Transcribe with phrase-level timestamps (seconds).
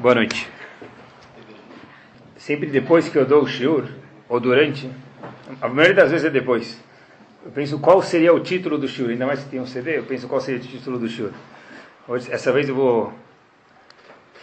[0.00, 0.48] Boa noite.
[2.38, 3.86] Sempre depois que eu dou o shiur,
[4.30, 4.90] ou durante,
[5.60, 6.82] a maioria das vezes é depois.
[7.44, 10.04] Eu penso qual seria o título do shiur, ainda mais que tem um CD, eu
[10.04, 11.32] penso qual seria o título do shiur.
[12.08, 13.12] Hoje, essa vez eu vou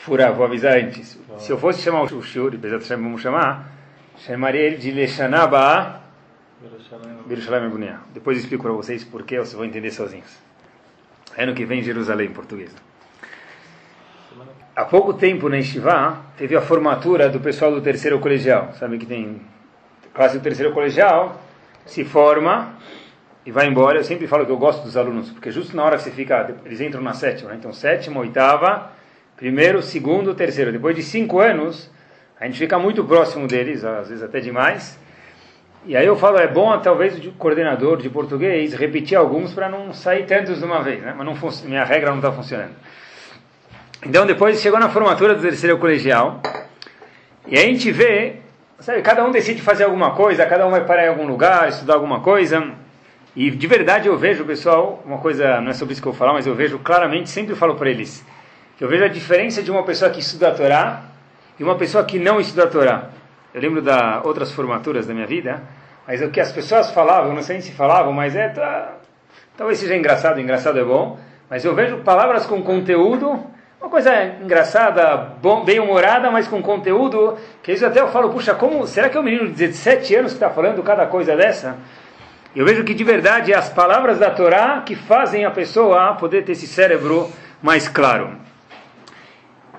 [0.02, 1.20] furar, vou avisar antes.
[1.40, 3.72] Se eu fosse chamar o shiur, apesar de vamos chamar,
[4.20, 6.04] chamaria ele de Leshanaba
[7.26, 8.00] Birushalayim Ebunia.
[8.14, 10.38] Depois eu explico para vocês porquê, vocês vão entender sozinhos.
[11.36, 12.72] Ano que vem, Jerusalém, em português.
[14.78, 18.74] Há pouco tempo na Estivá, teve a formatura do pessoal do terceiro colegial.
[18.78, 19.42] Sabe que tem
[20.14, 21.42] classe do terceiro colegial,
[21.84, 22.76] se forma
[23.44, 23.98] e vai embora.
[23.98, 26.54] Eu sempre falo que eu gosto dos alunos, porque justo na hora que você fica,
[26.64, 27.56] eles entram na sétima, né?
[27.58, 28.92] então sétima, oitava,
[29.36, 30.72] primeiro, segundo, terceiro.
[30.72, 31.90] Depois de cinco anos,
[32.40, 35.00] a gente fica muito próximo deles, às vezes até demais.
[35.88, 39.92] E aí eu falo, é bom talvez o coordenador de português repetir alguns para não
[39.92, 41.16] sair tantos de uma vez, né?
[41.18, 41.36] mas não
[41.68, 42.76] minha regra não está funcionando.
[44.06, 46.40] Então depois chegou na formatura do terceiro colegial,
[47.48, 48.38] e a gente vê,
[48.80, 51.96] sabe, cada um decide fazer alguma coisa, cada um vai parar em algum lugar, estudar
[51.96, 52.74] alguma coisa,
[53.36, 56.20] e de verdade eu vejo, pessoal, uma coisa, não é sobre isso que eu vou
[56.20, 58.24] falar, mas eu vejo claramente, sempre falo para eles,
[58.78, 61.04] que eu vejo a diferença de uma pessoa que estuda a Torá
[61.60, 63.10] e uma pessoa que não estuda a Torá.
[63.52, 65.64] Eu lembro das outras formaturas da minha vida,
[66.06, 68.94] mas o que as pessoas falavam, não sei se falavam, mas é, tá,
[69.58, 73.44] talvez seja engraçado, engraçado é bom, mas eu vejo palavras com conteúdo
[73.80, 74.12] uma coisa
[74.42, 75.34] engraçada,
[75.64, 79.24] bem-humorada, mas com conteúdo, que isso até eu falo, puxa, como, será que é um
[79.24, 81.78] menino de 17 anos que está falando cada coisa dessa?
[82.56, 86.44] Eu vejo que de verdade é as palavras da Torá que fazem a pessoa poder
[86.44, 88.36] ter esse cérebro mais claro.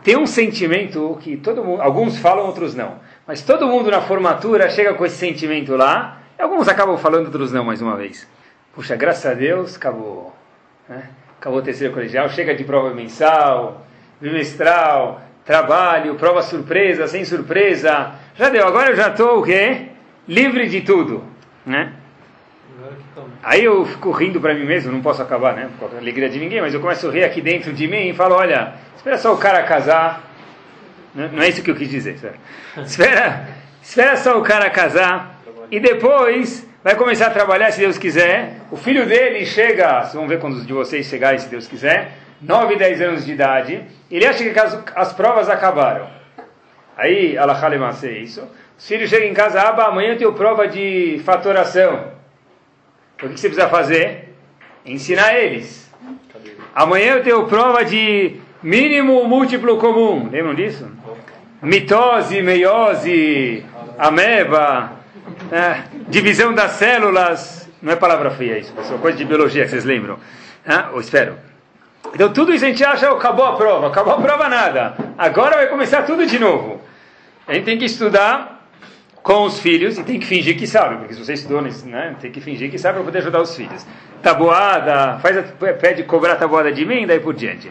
[0.05, 4.71] Tem um sentimento que todo mundo, alguns falam, outros não, mas todo mundo na formatura
[4.71, 8.29] chega com esse sentimento lá, alguns acabam falando, outros não, mais uma vez.
[8.73, 10.33] Puxa, graças a Deus, acabou.
[10.89, 11.03] Né?
[11.41, 13.88] Acabou o terceiro colegial, chega de prova mensal,
[14.21, 18.13] bimestral, trabalho, prova surpresa, sem surpresa.
[18.37, 19.87] Já deu, agora eu já estou o quê?
[20.27, 21.25] Livre de tudo,
[21.65, 21.93] né?
[23.43, 25.69] Aí eu fico rindo para mim mesmo, não posso acabar, né?
[25.79, 28.15] Com a alegria de ninguém, mas eu começo a rir aqui dentro de mim e
[28.15, 30.23] falo, olha, espera só o cara casar.
[31.15, 32.17] Não é isso que eu quis dizer.
[32.77, 33.49] Espera,
[33.83, 35.41] espera só o cara casar
[35.71, 38.57] e depois vai começar a trabalhar, se Deus quiser.
[38.71, 43.01] O filho dele chega, vamos ver quando de vocês chegarem, se Deus quiser, 9, 10
[43.01, 46.09] anos de idade, ele acha que as, as provas acabaram.
[46.97, 47.61] Aí, Allah
[48.03, 48.43] é isso.
[48.77, 52.13] Os filhos chegam em casa, aba, amanhã eu tenho prova de fatoração.
[53.23, 54.35] O que você precisa fazer?
[54.87, 55.93] Ensinar eles.
[56.75, 60.29] Amanhã eu tenho prova de mínimo múltiplo comum.
[60.31, 60.89] Lembram disso?
[61.61, 63.65] Mitose, meiose,
[63.99, 64.93] ameba,
[65.51, 67.69] é, divisão das células.
[67.83, 69.01] Não é palavra feia isso, pessoal.
[69.01, 70.19] Coisa de biologia que vocês lembram.
[70.65, 71.48] Ah, ou espero.
[72.15, 74.95] Então tudo isso a gente acha, acabou a prova, acabou a prova nada.
[75.17, 76.81] Agora vai começar tudo de novo.
[77.47, 78.59] A gente tem que estudar
[79.23, 82.31] com os filhos e tem que fingir que sabe, porque se você estudou, né, tem
[82.31, 83.87] que fingir que sabe para poder ajudar os filhos.
[84.23, 85.43] Tabuada, faz a,
[85.75, 87.71] pede cobrar tabuada de mim, daí por diante.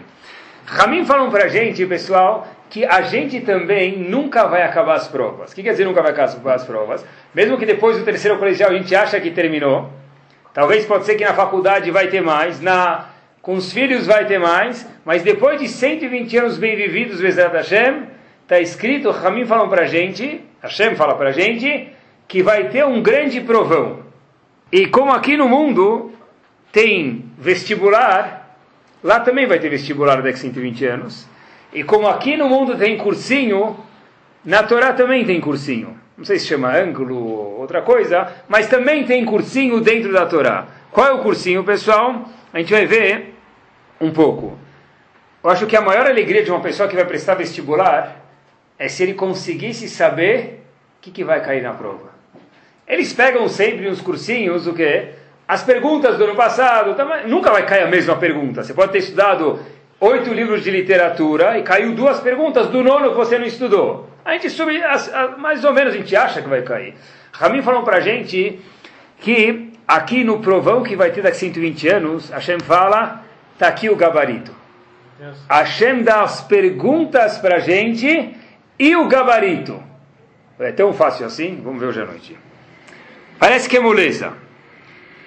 [0.66, 5.52] Ramin falam para a gente, pessoal, que a gente também nunca vai acabar as provas.
[5.52, 7.06] O que quer dizer nunca vai acabar as provas?
[7.34, 9.90] Mesmo que depois do terceiro colegial a gente acha que terminou,
[10.54, 13.06] talvez pode ser que na faculdade vai ter mais, na
[13.48, 18.04] com os filhos vai ter mais, mas depois de 120 anos bem vividos, Bezerra Hashem,
[18.44, 21.88] está escrito, Ramim falam para a gente, Hashem fala para a gente,
[22.28, 24.00] que vai ter um grande provão.
[24.70, 26.12] E como aqui no mundo
[26.74, 28.54] tem vestibular,
[29.02, 31.26] lá também vai ter vestibular daqui a 120 anos.
[31.72, 33.78] E como aqui no mundo tem cursinho,
[34.44, 35.98] na Torá também tem cursinho.
[36.18, 40.68] Não sei se chama ângulo ou outra coisa, mas também tem cursinho dentro da Torá.
[40.92, 42.26] Qual é o cursinho, pessoal?
[42.52, 43.37] A gente vai ver
[44.00, 44.58] um pouco.
[45.44, 48.18] Eu acho que a maior alegria de uma pessoa que vai prestar vestibular
[48.78, 50.64] é se ele conseguisse saber
[50.98, 52.12] o que, que vai cair na prova.
[52.88, 55.10] Eles pegam sempre nos cursinhos o que?
[55.48, 56.96] As perguntas do ano passado,
[57.28, 58.64] nunca vai cair a mesma pergunta.
[58.64, 59.60] Você pode ter estudado
[60.00, 64.10] oito livros de literatura e caiu duas perguntas do nono que você não estudou.
[64.24, 64.82] A gente sube,
[65.38, 66.96] mais ou menos a gente acha que vai cair.
[67.32, 68.60] Ramin falou para a gente
[69.20, 73.24] que aqui no provão que vai ter daqui a 120 anos, Hashem fala
[73.58, 74.52] Está aqui o gabarito.
[75.50, 78.36] Hashem dá as perguntas para a gente
[78.78, 79.82] e o gabarito.
[80.60, 81.60] É tão fácil assim?
[81.64, 82.38] Vamos ver hoje à noite.
[83.40, 84.34] Parece que é moleza.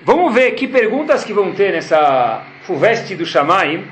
[0.05, 3.85] Vamos ver que perguntas que vão ter nessa fuveste do Shammai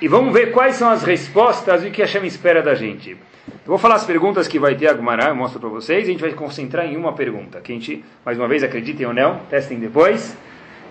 [0.00, 3.10] e vamos ver quais são as respostas e o que Hashem espera da gente.
[3.10, 3.18] Eu
[3.66, 6.12] vou falar as perguntas que vai ter a Gumará, eu mostro para vocês, e a
[6.12, 9.40] gente vai concentrar em uma pergunta, que a gente, mais uma vez, acreditem ou não,
[9.50, 10.36] testem depois,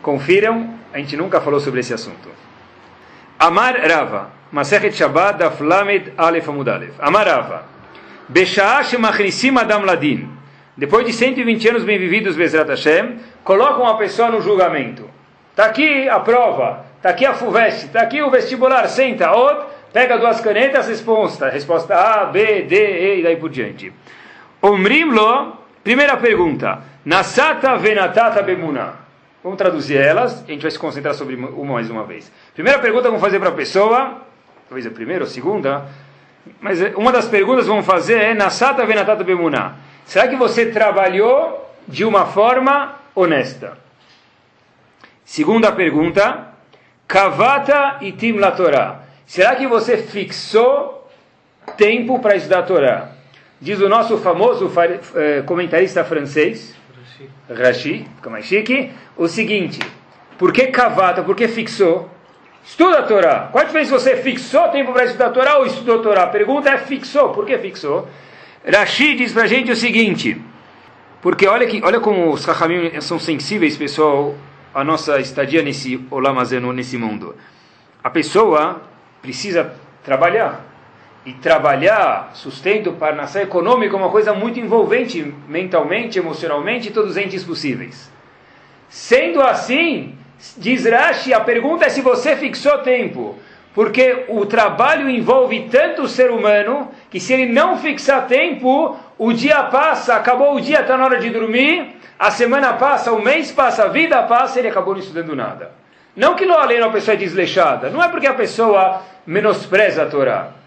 [0.01, 2.29] confiram, a gente nunca falou sobre esse assunto.
[3.39, 4.41] Amar Rava.
[4.51, 6.93] Masechet Shabbat, Daf Lamed Alef Amud Alef.
[6.99, 7.63] Amarava.
[8.27, 10.27] Beshaash Machnisim Adam Ladin.
[10.75, 15.09] Depois de 120 anos bem-vividos, Bezrat Hashem, colocam a pessoa no julgamento.
[15.51, 19.29] Está aqui a prova, está aqui a FUVEST, está aqui o vestibular, senta,
[19.91, 21.49] pega duas canetas, resposta.
[21.49, 23.91] Resposta A, B, D, E e daí por diante.
[24.61, 26.79] Omrimlo, primeira pergunta.
[27.05, 29.00] Nasata venatata bemuna.
[29.43, 32.31] Vamos traduzir elas, a gente vai se concentrar sobre uma mais uma vez.
[32.53, 34.21] Primeira pergunta vamos fazer para a pessoa,
[34.69, 35.87] talvez a primeira ou segunda,
[36.59, 39.77] mas uma das perguntas vamos fazer é Nasata venatata bemuna.
[40.05, 43.79] Será que você trabalhou de uma forma honesta?
[45.25, 46.49] Segunda pergunta,
[47.07, 48.99] Kavata itim la Torah.
[49.25, 51.09] Será que você fixou
[51.77, 53.09] tempo para estudar a Torá?
[53.59, 54.71] Diz o nosso famoso
[55.15, 56.75] eh, comentarista francês,
[57.49, 59.79] Rashi, fica mais chique, o seguinte:
[60.37, 61.23] por que cavata?
[61.23, 62.09] Por que fixou?
[62.63, 63.49] Estuda a Torá.
[63.51, 66.23] Qual a diferença você fixou tempo para estudar a Torá ou estudou a Torá?
[66.23, 67.29] A pergunta é fixou.
[67.29, 68.07] Por que fixou?
[68.65, 70.39] Rashi diz para a gente o seguinte:
[71.21, 74.35] porque olha, que, olha como os Chachamim são sensíveis, pessoal,
[74.73, 77.35] à nossa estadia nesse Olamazeno, nesse mundo.
[78.03, 78.81] A pessoa
[79.21, 79.73] precisa
[80.03, 80.65] trabalhar
[81.25, 87.17] e trabalhar sustento para nascer econômico é uma coisa muito envolvente mentalmente, emocionalmente, todos os
[87.17, 88.11] entes possíveis.
[88.89, 90.15] Sendo assim,
[90.57, 93.37] diz Rashi, a pergunta é se você fixou tempo,
[93.73, 99.31] porque o trabalho envolve tanto o ser humano que se ele não fixar tempo, o
[99.31, 103.51] dia passa, acabou o dia, está na hora de dormir, a semana passa, o mês
[103.51, 105.71] passa, a vida passa, ele acabou não estudando nada.
[106.15, 110.05] Não que não além a pessoa é desleixada, não é porque a pessoa menospreza a
[110.07, 110.60] Torá.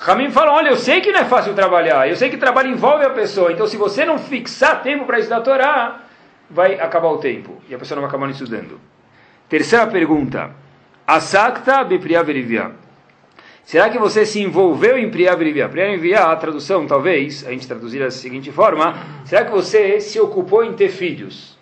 [0.00, 3.04] Ramim fala, olha, eu sei que não é fácil trabalhar, eu sei que trabalho envolve
[3.04, 6.00] a pessoa, então se você não fixar tempo para estudar a Torá,
[6.48, 8.80] vai acabar o tempo, e a pessoa não vai acabar estudando.
[9.46, 10.52] Terceira pergunta,
[11.06, 12.72] Asakta bepriya verivya.
[13.62, 15.10] Será que você se envolveu em?
[15.10, 18.96] Priya verivya, a tradução, talvez, a gente traduzir da seguinte forma,
[19.26, 21.58] será que você se ocupou em ter filhos?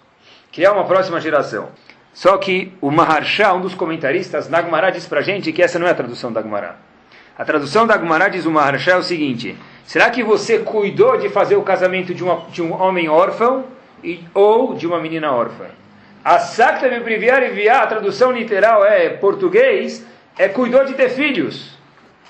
[0.53, 1.71] Criar uma próxima geração.
[2.15, 5.91] Só que o Maharsha, um dos comentaristas, Nagmará diz para gente que essa não é
[5.91, 6.88] a tradução da Gmará.
[7.39, 9.57] A tradução da Gemara diz o Maharsha é o seguinte:
[9.87, 13.67] será que você cuidou de fazer o casamento de, uma, de um homem órfão
[14.03, 15.67] e, ou de uma menina órfã?
[16.25, 20.05] A Sakta me priviar e a tradução literal é português,
[20.37, 21.79] é cuidou de ter filhos.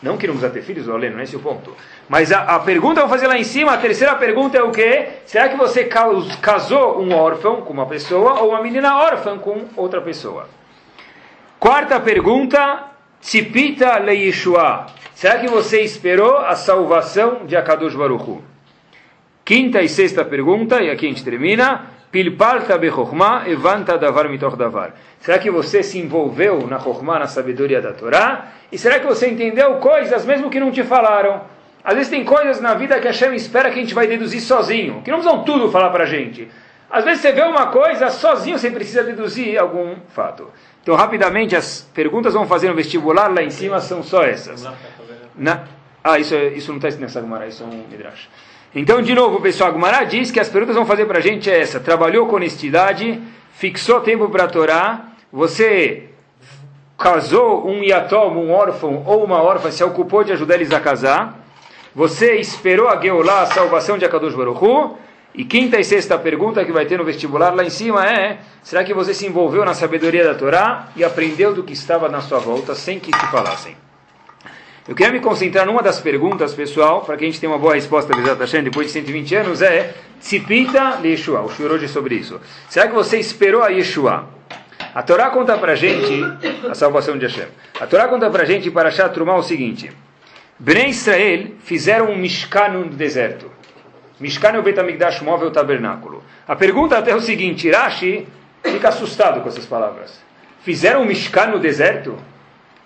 [0.02, 1.74] Não queremos ter filhos, não é esse o ponto.
[2.06, 4.70] Mas a, a pergunta eu vou fazer lá em cima, a terceira pergunta é o
[4.70, 5.08] quê?
[5.24, 10.02] Será que você casou um órfão com uma pessoa ou uma menina órfã com outra
[10.02, 10.48] pessoa?
[11.58, 12.87] Quarta pergunta,
[13.20, 14.86] Tzipita le Yeshua.
[15.14, 18.42] Será que você esperou a salvação de Akadosh Baruchu?
[19.44, 21.86] Quinta e sexta pergunta, e aqui a gente termina.
[22.10, 24.94] Pilpalta bechokhma evanta davar mitoch davar.
[25.20, 28.52] Será que você se envolveu na chokhmah, na sabedoria da Torá?
[28.72, 31.42] E será que você entendeu coisas mesmo que não te falaram?
[31.84, 34.40] Às vezes tem coisas na vida que a Hashem espera que a gente vai deduzir
[34.40, 36.48] sozinho, que não precisam tudo falar para a gente.
[36.90, 40.50] Às vezes você vê uma coisa, sozinho você precisa deduzir algum fato.
[40.88, 44.66] Então, rapidamente, as perguntas vão fazer no vestibular lá em cima são só essas.
[45.36, 45.64] Na,
[46.02, 48.26] ah, isso, é, isso não está nessa Gumara, isso é um Midrash.
[48.74, 51.50] Então, de novo, pessoal, a Gumara diz que as perguntas vão fazer para a gente
[51.50, 51.78] é essa.
[51.78, 53.20] Trabalhou com honestidade,
[53.52, 56.04] fixou tempo para a Torá, você
[56.96, 61.38] casou um yatom, um órfão ou uma órfã, se ocupou de ajudar eles a casar,
[61.94, 64.96] você esperou a Geolá, a salvação de Akadosh Baruch Hu,
[65.34, 68.82] e quinta e sexta pergunta que vai ter no vestibular lá em cima é: será
[68.82, 72.38] que você se envolveu na sabedoria da Torá e aprendeu do que estava na sua
[72.38, 73.76] volta sem que te falassem?
[74.88, 77.74] Eu queria me concentrar numa das perguntas, pessoal, para que a gente tenha uma boa
[77.74, 78.10] resposta
[78.62, 81.42] depois de 120 anos, é Tzipita Yeshua.
[81.42, 82.40] O Shur hoje é sobre isso.
[82.70, 84.26] Será que você esperou a Yeshua?
[84.94, 86.24] A Torá conta para gente
[86.68, 87.48] a salvação de Hashem.
[87.78, 89.92] A Torá conta para gente, para achar Trumá, o seguinte.
[90.58, 93.57] Bnei Israel fizeram um Mishkan no deserto.
[94.20, 96.22] Mishkan é o Betamigdash, móvel tabernáculo.
[96.46, 98.26] A pergunta até é o seguinte, Rashi
[98.62, 100.20] fica assustado com essas palavras.
[100.62, 102.16] Fizeram um Mishkan no deserto?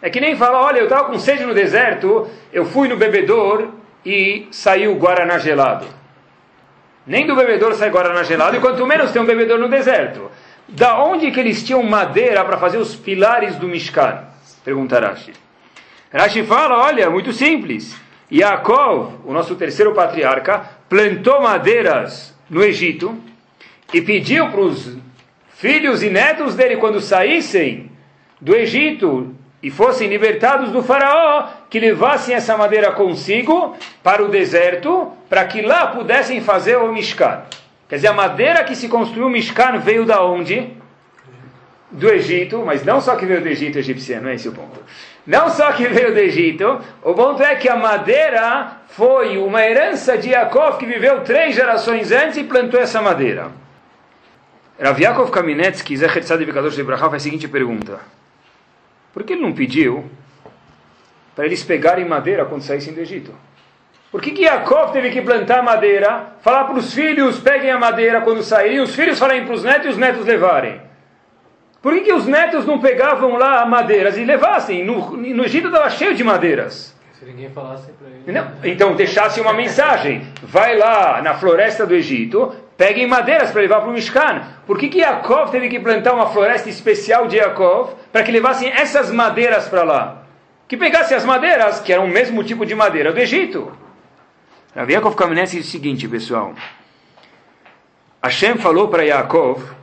[0.01, 3.69] É que nem fala, olha, eu estava com sede no deserto, eu fui no bebedor
[4.05, 5.87] e saiu Guaraná gelado.
[7.07, 10.31] Nem do bebedor sai Guaraná gelado, e quanto menos tem um bebedor no deserto.
[10.69, 14.25] Da onde que eles tinham madeira para fazer os pilares do Mishkan?
[14.65, 15.33] Pergunta Rashi.
[16.13, 17.97] Rashi fala, olha, muito simples.
[18.31, 23.17] Yaakov, o nosso terceiro patriarca, plantou madeiras no Egito
[23.95, 24.95] e pediu para os
[25.55, 27.91] filhos e netos dele, quando saíssem
[28.39, 35.11] do Egito, e fossem libertados do faraó, que levassem essa madeira consigo para o deserto,
[35.31, 37.41] para que lá pudessem fazer o Mishkan.
[37.89, 40.77] Quer dizer, a madeira que se construiu o Mishkan veio da onde?
[41.93, 44.81] Do Egito, mas não só que veio do Egito egípcio, não é esse o ponto.
[45.27, 50.17] Não só que veio do Egito, o ponto é que a madeira foi uma herança
[50.17, 53.51] de Yaakov que viveu três gerações antes e plantou essa madeira.
[54.81, 58.01] Rav Yaakov Kaminetsky, Zecher Kadosh de Brachá, faz a seguinte pergunta.
[59.13, 60.11] Por que ele não pediu
[61.37, 63.35] para eles pegarem madeira quando saíssem do Egito?
[64.11, 68.23] Por que, que Yaakov teve que plantar madeira, falar para os filhos, peguem a madeira
[68.23, 70.92] quando saírem, os filhos falarem para os netos e os netos levarem?
[71.83, 74.85] Por que, que os netos não pegavam lá madeiras e levassem?
[74.85, 76.95] No, no Egito estava cheio de madeiras.
[77.19, 78.33] Se ninguém falasse para ele.
[78.33, 80.27] Não, então deixasse uma mensagem.
[80.45, 84.43] Vai lá na floresta do Egito, peguem madeiras para levar para o Mishkan.
[84.65, 88.71] Por que, que Yaakov teve que plantar uma floresta especial de Yaakov para que levassem
[88.71, 90.23] essas madeiras para lá?
[90.69, 93.77] Que pegassem as madeiras, que eram o mesmo tipo de madeira do Egito.
[94.75, 96.55] Rav Yaakov Kamenetsky diz o seguinte, pessoal.
[98.23, 99.82] Hashem falou para Yaakov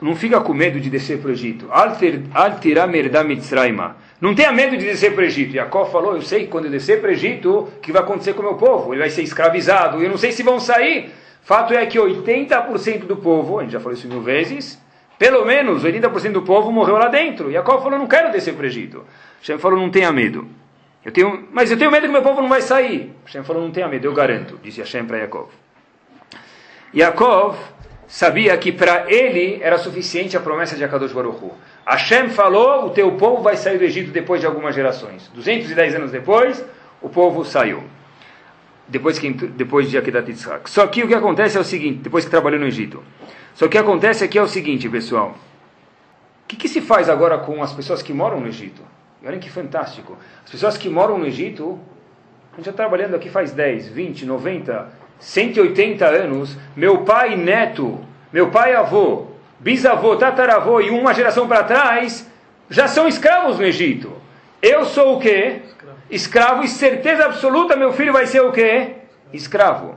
[0.00, 1.68] não fica com medo de descer para o Egito.
[4.20, 5.52] Não tenha medo de descer para o Egito.
[5.52, 8.32] Jacó falou, eu sei que quando eu descer para o Egito, o que vai acontecer
[8.32, 8.94] com o meu povo?
[8.94, 10.02] Ele vai ser escravizado.
[10.02, 11.10] Eu não sei se vão sair.
[11.42, 14.80] Fato é que 80% do povo, a gente já falou isso mil vezes,
[15.18, 17.52] pelo menos 80% do povo morreu lá dentro.
[17.52, 19.04] Jacó falou, não quero descer para o Egito.
[19.40, 20.46] Hashem falou, não tenha medo.
[21.04, 23.12] Eu tenho, mas eu tenho medo que meu povo não vai sair.
[23.24, 25.48] Hashem falou, não tenha medo, eu garanto, disse Hashem para Yaakov.
[26.94, 27.56] Yaakov
[28.10, 31.52] sabia que para ele era suficiente a promessa de Akadosh Baruch Hu.
[31.86, 35.30] Hashem falou, o teu povo vai sair do Egito depois de algumas gerações.
[35.32, 36.62] 210 anos depois,
[37.00, 37.84] o povo saiu.
[38.88, 40.68] Depois, que, depois de Akedat Yitzhak.
[40.68, 43.00] Só que o que acontece é o seguinte, depois que trabalhou no Egito.
[43.54, 45.36] Só que o que acontece aqui é o seguinte, pessoal.
[46.44, 48.82] O que, que se faz agora com as pessoas que moram no Egito?
[49.24, 50.18] olhem que fantástico.
[50.44, 51.78] As pessoas que moram no Egito,
[52.52, 58.00] a gente já trabalhando aqui faz 10, 20, 90, 180 anos, meu pai neto,
[58.32, 59.26] meu pai avô,
[59.58, 62.28] bisavô, tataravô e uma geração para trás
[62.70, 64.12] já são escravos no Egito.
[64.62, 65.60] Eu sou o quê?
[66.10, 66.64] Escravo.
[66.64, 68.94] e certeza absoluta meu filho vai ser o quê?
[69.32, 69.94] Escravo.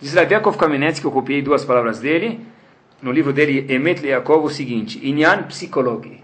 [0.00, 2.40] Diz Rav Kamenetsky, que eu copiei duas palavras dele,
[3.02, 6.22] no livro dele, Emet Yaakov, o seguinte, Inyan Psicologi.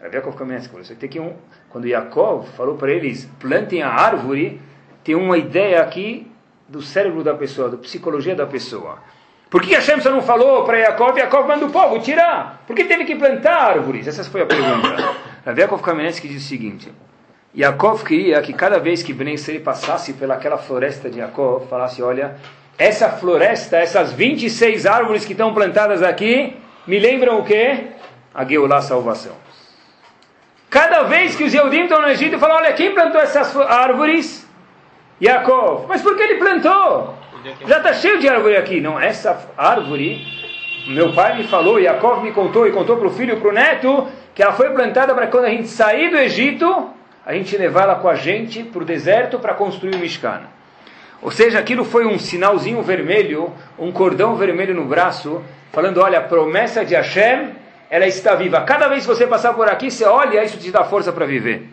[0.00, 1.34] Rav Kamenetsky, você tem que um,
[1.68, 4.60] quando Yaakov falou para eles, plantem a árvore,
[5.04, 6.26] tem uma ideia aqui
[6.68, 8.98] do cérebro da pessoa, da psicologia da pessoa.
[9.50, 12.62] Por que Hashem só não falou para Yaakov, Yaakov manda o povo tirar?
[12.66, 14.06] Por que teve que plantar árvores?
[14.06, 15.14] Essa foi a pergunta.
[15.46, 16.92] Rav Yaakov Kamenetsky diz o seguinte,
[17.56, 22.36] Yaakov queria que cada vez que Ben Israel passasse pelaquela floresta de Yaakov, falasse, olha,
[22.76, 26.54] essa floresta, essas 26 árvores que estão plantadas aqui,
[26.86, 27.86] me lembram o quê?
[28.34, 29.32] A Geulah salvação.
[30.68, 34.46] Cada vez que os Yehudim estão no Egito, falam, olha, quem plantou essas árvores?
[35.22, 35.86] Yaakov.
[35.88, 37.14] Mas por que ele plantou?
[37.66, 38.80] Já está cheio de árvore aqui.
[38.80, 40.26] Não, essa árvore,
[40.88, 43.52] meu pai me falou, Yaakov me contou e contou para o filho e para o
[43.52, 46.90] neto, que ela foi plantada para quando a gente sair do Egito,
[47.24, 50.42] a gente levar ela com a gente para o deserto para construir o Mishkan.
[51.20, 56.22] Ou seja, aquilo foi um sinalzinho vermelho, um cordão vermelho no braço, falando, olha, a
[56.22, 57.50] promessa de Hashem,
[57.90, 58.60] ela está viva.
[58.60, 61.68] Cada vez que você passar por aqui, você olha, isso te dá força para viver.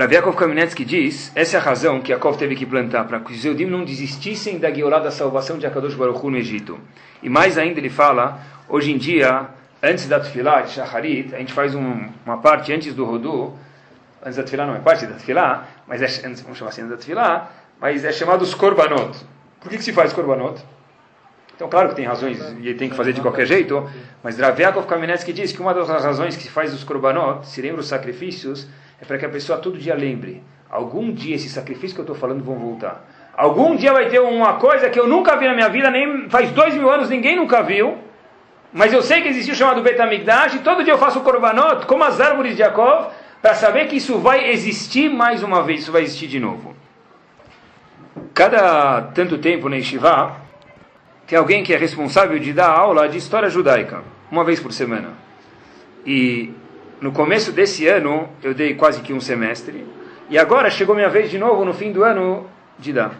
[0.00, 3.34] Rav Yaakov Kamenetsky diz, essa é a razão que Yaakov teve que plantar, para que
[3.34, 6.80] os Eudim não desistissem da guiolá da salvação de Akadosh Baruch no Egito.
[7.22, 9.48] E mais ainda ele fala, hoje em dia,
[9.82, 13.52] antes da Tfilah, de Shacharit, a gente faz um, uma parte antes do Rodu,
[14.24, 16.96] antes da Tfilah não é parte da Tfilah, mas é, antes, vamos chamar assim da
[16.96, 19.18] Tfilah, mas é chamado os Korbanot.
[19.60, 20.64] Por que, que se faz Korbanot?
[21.54, 23.86] Então, claro que tem razões e tem que fazer de qualquer jeito,
[24.22, 27.60] mas Rav Yaakov Kamenetsky diz que uma das razões que se faz os Korbanot, se
[27.60, 28.66] lembra os sacrifícios,
[29.00, 32.16] é para que a pessoa todo dia lembre: algum dia esse sacrifício que eu estou
[32.16, 33.04] falando vão voltar.
[33.36, 36.50] Algum dia vai ter uma coisa que eu nunca vi na minha vida, nem faz
[36.50, 37.96] dois mil anos ninguém nunca viu.
[38.72, 42.04] Mas eu sei que existe o chamado Betamigdash, e todo dia eu faço korbanot, como
[42.04, 43.08] as árvores de Yaakov,
[43.42, 46.76] para saber que isso vai existir mais uma vez, isso vai existir de novo.
[48.34, 50.36] Cada tanto tempo na Yeshiva,
[51.26, 55.14] tem alguém que é responsável de dar aula de história judaica, uma vez por semana.
[56.06, 56.52] E
[57.00, 59.86] no começo desse ano, eu dei quase que um semestre.
[60.28, 62.46] E agora chegou minha vez de novo, no fim do ano,
[62.78, 63.14] de dar.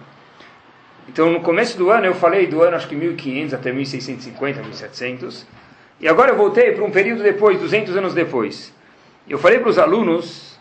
[1.09, 5.47] Então, no começo do ano, eu falei do ano, acho que 1500 até 1650, 1700.
[5.99, 8.73] E agora eu voltei para um período depois, 200 anos depois.
[9.29, 10.59] Eu falei para os alunos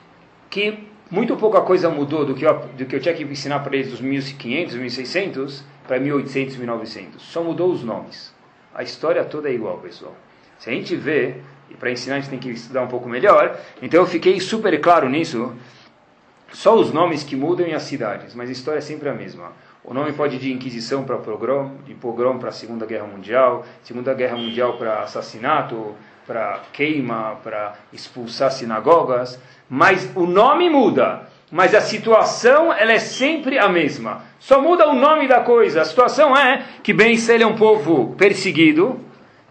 [0.49, 3.75] que muito pouca coisa mudou do que eu, do que eu tinha que ensinar para
[3.75, 7.21] eles dos 1500, 1600 para 1800, 1900.
[7.21, 8.33] Só mudou os nomes.
[8.73, 10.15] A história toda é igual, pessoal.
[10.57, 11.35] Se a gente vê
[11.69, 13.57] e para ensinar a gente tem que estudar um pouco melhor.
[13.81, 15.53] Então eu fiquei super claro nisso.
[16.51, 19.51] Só os nomes que mudam e as cidades, mas a história é sempre a mesma.
[19.83, 24.13] O nome pode ir de Inquisição para pogrom, de pogrom para Segunda Guerra Mundial, Segunda
[24.13, 25.95] Guerra Mundial para assassinato,
[26.27, 33.57] para queima, para expulsar sinagogas, mas o nome muda, mas a situação ela é sempre
[33.57, 34.23] a mesma.
[34.39, 35.81] Só muda o nome da coisa.
[35.81, 38.99] A situação é que Ben Israel é um povo perseguido,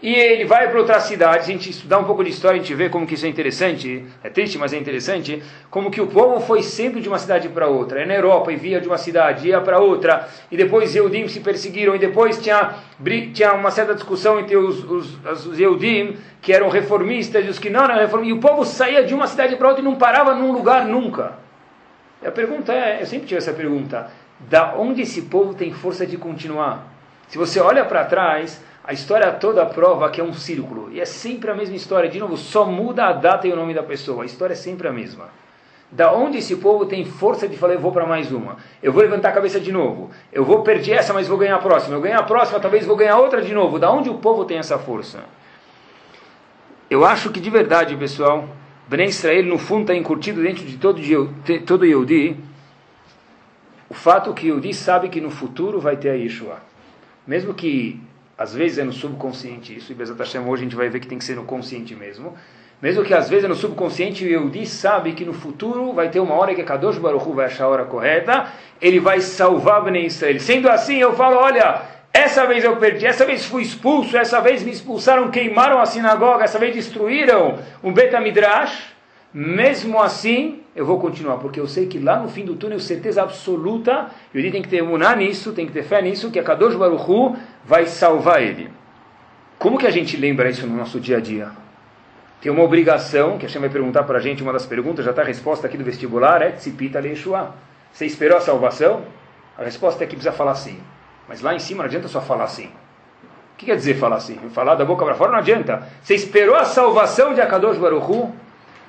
[0.00, 2.72] e ele vai para outra cidade, a gente estudar um pouco de história, a gente
[2.72, 6.40] vê como que isso é interessante, é triste, mas é interessante, como que o povo
[6.40, 8.02] foi sempre de uma cidade para outra.
[8.02, 11.40] É na Europa e via de uma cidade, ia para outra, e depois Eudim se
[11.40, 12.74] perseguiram, e depois tinha,
[13.34, 17.68] tinha uma certa discussão entre os, os, os Eudim, que eram reformistas, e os que
[17.68, 20.32] não eram reformistas, e o povo saía de uma cidade para outra e não parava
[20.32, 21.32] num lugar nunca.
[22.22, 26.06] E a pergunta é, eu sempre tive essa pergunta, da onde esse povo tem força
[26.06, 26.86] de continuar?
[27.26, 30.88] Se você olha para trás, a história toda prova que é um círculo.
[30.90, 32.08] E é sempre a mesma história.
[32.08, 34.22] De novo, só muda a data e o nome da pessoa.
[34.22, 35.28] A história é sempre a mesma.
[35.92, 38.56] Da onde esse povo tem força de falar, eu vou para mais uma.
[38.82, 40.10] Eu vou levantar a cabeça de novo.
[40.32, 41.96] Eu vou perder essa, mas vou ganhar a próxima.
[41.96, 43.78] Eu ganhar a próxima, talvez vou ganhar outra de novo.
[43.78, 45.20] Da onde o povo tem essa força?
[46.88, 48.48] Eu acho que de verdade, pessoal,
[48.88, 50.98] Ben Israel no fundo está incutido dentro de todo,
[51.66, 52.38] todo Yehudi
[53.90, 56.58] o fato que Yehudi sabe que no futuro vai ter a Yeshua.
[57.26, 58.00] Mesmo que
[58.38, 61.08] às vezes é no subconsciente isso, e Bezat Hashem hoje a gente vai ver que
[61.08, 62.34] tem que ser no consciente mesmo.
[62.80, 66.20] Mesmo que às vezes é no subconsciente, o Yehudi sabe que no futuro vai ter
[66.20, 68.46] uma hora que a Kadosh Baruch Hu vai achar a hora correta,
[68.80, 70.38] ele vai salvar Bnei Israel.
[70.38, 74.62] Sendo assim, eu falo, olha, essa vez eu perdi, essa vez fui expulso, essa vez
[74.62, 78.96] me expulsaram, queimaram a sinagoga, essa vez destruíram o Betamidrash.
[79.34, 83.22] Mesmo assim, eu vou continuar, porque eu sei que lá no fim do túnel, certeza
[83.22, 86.76] absoluta, Yudi tem que ter muná nisso, tem que ter fé nisso, que a Kadosh
[86.76, 87.36] Baruch Hu
[87.68, 88.70] vai salvar ele.
[89.58, 91.50] Como que a gente lembra isso no nosso dia a dia?
[92.40, 95.10] Tem uma obrigação, que a gente vai perguntar para a gente, uma das perguntas, já
[95.10, 97.54] está a resposta aqui do vestibular, é Tzipita Leishua.
[97.92, 99.02] Você esperou a salvação?
[99.58, 100.80] A resposta é que precisa falar assim.
[101.28, 102.68] Mas lá em cima não adianta só falar assim.
[103.52, 104.38] O que quer dizer falar assim?
[104.54, 105.86] Falar da boca para fora não adianta.
[106.00, 107.76] Você esperou a salvação de Akadosh?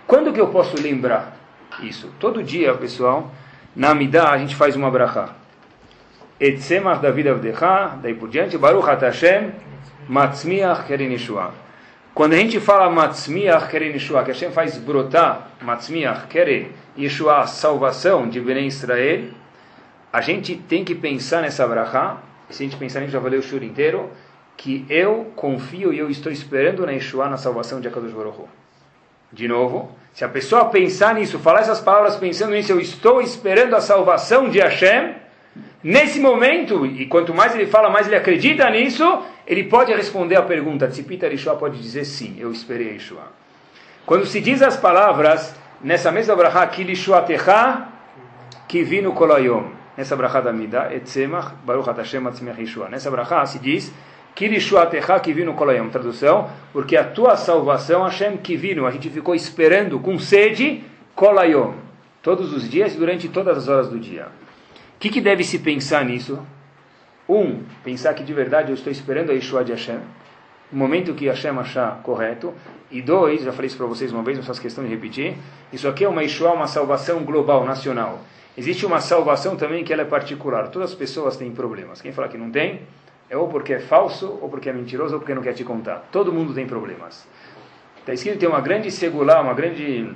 [0.07, 1.36] Quando que eu posso lembrar
[1.81, 2.13] isso?
[2.17, 3.29] Todo dia, pessoal,
[3.75, 5.38] na Amidah a gente faz uma brachá.
[6.39, 9.52] Etzemach David Avdecha, daí por diante, Baruch Hashem,
[10.08, 11.54] Matzmiach Keren Yeshua.
[12.13, 18.30] Quando a gente fala Matzmiach Keren Yeshua, que Hashem faz brotar Matzmiach Keren Yeshua, salvação
[18.30, 19.25] de Bnei Israel,
[20.12, 22.17] a gente tem que pensar nessa brachá,
[22.49, 24.10] se a gente pensar nisso, já valeu o shur inteiro,
[24.58, 28.45] que eu confio e eu estou esperando na Yeshua, na salvação de Akadosh Baruch.
[29.32, 33.75] De novo, se a pessoa pensar nisso, falar essas palavras pensando nisso, eu estou esperando
[33.75, 35.15] a salvação de Hashem,
[35.83, 40.41] nesse momento, e quanto mais ele fala, mais ele acredita nisso, ele pode responder a
[40.41, 40.87] pergunta.
[40.87, 43.31] Tzipita Yeshua pode dizer sim, eu esperei Yeshua.
[44.05, 47.87] Quando se diz as palavras, nessa mesma brachá, Kilishua Techa,
[48.67, 52.89] Kivinu Kolayom, nessa brachá da Mida, Etzemach, Baruch Hashem Atzmech Yeshua.
[52.89, 53.93] Nessa brachá se diz
[54.39, 55.89] Kirishuatecha kivinu kolayom.
[55.89, 60.81] Tradução, porque a tua salvação, Hashem kivinu, a gente ficou esperando com sede,
[61.13, 61.73] kolayom.
[62.21, 64.27] Todos os dias durante todas as horas do dia.
[64.99, 66.45] O que, que deve se pensar nisso?
[67.29, 70.01] Um, pensar que de verdade eu estou esperando a Yeshua de Hashem,
[70.69, 72.53] no momento que Hashem achar correto.
[72.91, 75.38] E dois, já falei isso para vocês uma vez, não faço questão de repetir,
[75.71, 78.19] isso aqui é uma Yeshua, uma salvação global, nacional.
[78.57, 80.67] Existe uma salvação também que ela é particular.
[80.67, 82.01] Todas as pessoas têm problemas.
[82.01, 82.81] Quem fala que não tem,
[83.29, 86.09] é ou porque é falso, ou porque é mentiroso, ou porque não quer te contar.
[86.12, 87.25] Todo mundo tem problemas.
[87.99, 90.13] Está escrito tem uma grande segular, uma grande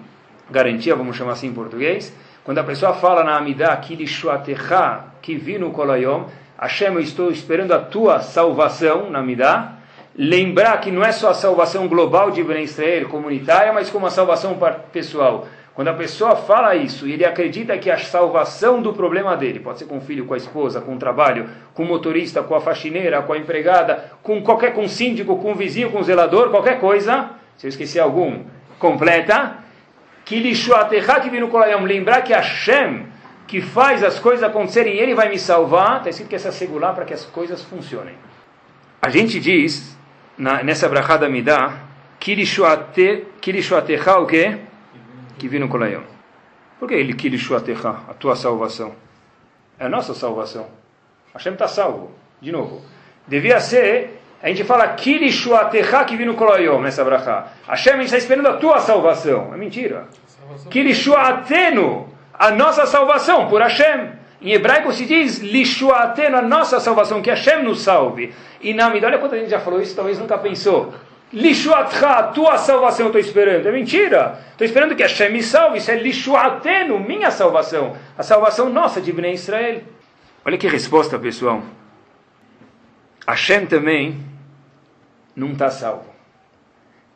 [0.51, 2.13] garantia, vamos chamar assim em português.
[2.43, 6.25] Quando a pessoa fala na Amidah, Kilishuatecha, Kivinu Kolayom,
[6.59, 9.75] Hashem, eu estou esperando a tua salvação na Amidah.
[10.13, 14.09] Lembrar que não é só a salvação global de Ben Israel, comunitária, mas como a
[14.09, 14.57] salvação
[14.91, 15.47] pessoal.
[15.73, 19.79] Quando a pessoa fala isso e ele acredita que a salvação do problema dele, pode
[19.79, 22.59] ser com o filho, com a esposa, com o trabalho, com o motorista, com a
[22.59, 26.49] faxineira, com a empregada, com qualquer com o síndico, com o vizinho, com o zelador,
[26.49, 28.41] qualquer coisa, se eu esquecer algum,
[28.77, 29.62] completa,
[30.25, 30.41] que
[31.21, 33.07] que vino colayam, lembrar que Hashem,
[33.47, 37.05] que faz as coisas acontecerem, ele vai me salvar, está escrito que é segular para
[37.05, 38.15] que as coisas funcionem.
[39.01, 39.97] A gente diz,
[40.37, 41.79] na, nessa brachada Midah,
[42.19, 44.59] Kirishuatecha o quê?
[45.37, 46.03] que viram Kolayom.
[46.79, 48.95] Por que ele Kirishuatecha, a tua salvação?
[49.77, 50.67] É a nossa salvação.
[51.33, 52.11] Hashem está salvo.
[52.41, 52.81] De novo.
[53.27, 57.47] Devia ser, a gente fala Kirishuatecha que viram Kolayom nessa brachá.
[57.65, 59.53] Hashem está esperando a tua salvação.
[59.53, 60.07] É mentira.
[60.69, 64.09] Kirishuatenu, a nossa salvação por Hashem.
[64.41, 68.33] Em hebraico se diz Lishuatenu, a nossa salvação, que Hashem nos salve.
[68.59, 70.93] E na olha quanta gente já falou isso, talvez nunca pensou.
[71.31, 73.65] Lishuatcha, a tua salvação eu estou esperando.
[73.65, 74.39] É mentira.
[74.51, 75.77] Estou esperando que Hashem me salve.
[75.77, 77.95] Isso é Lishuatenu, minha salvação.
[78.17, 79.83] A salvação nossa de Bnei Israel.
[80.43, 81.63] Olha que resposta, pessoal.
[83.25, 84.32] Hashem também
[85.35, 86.11] não está salvo.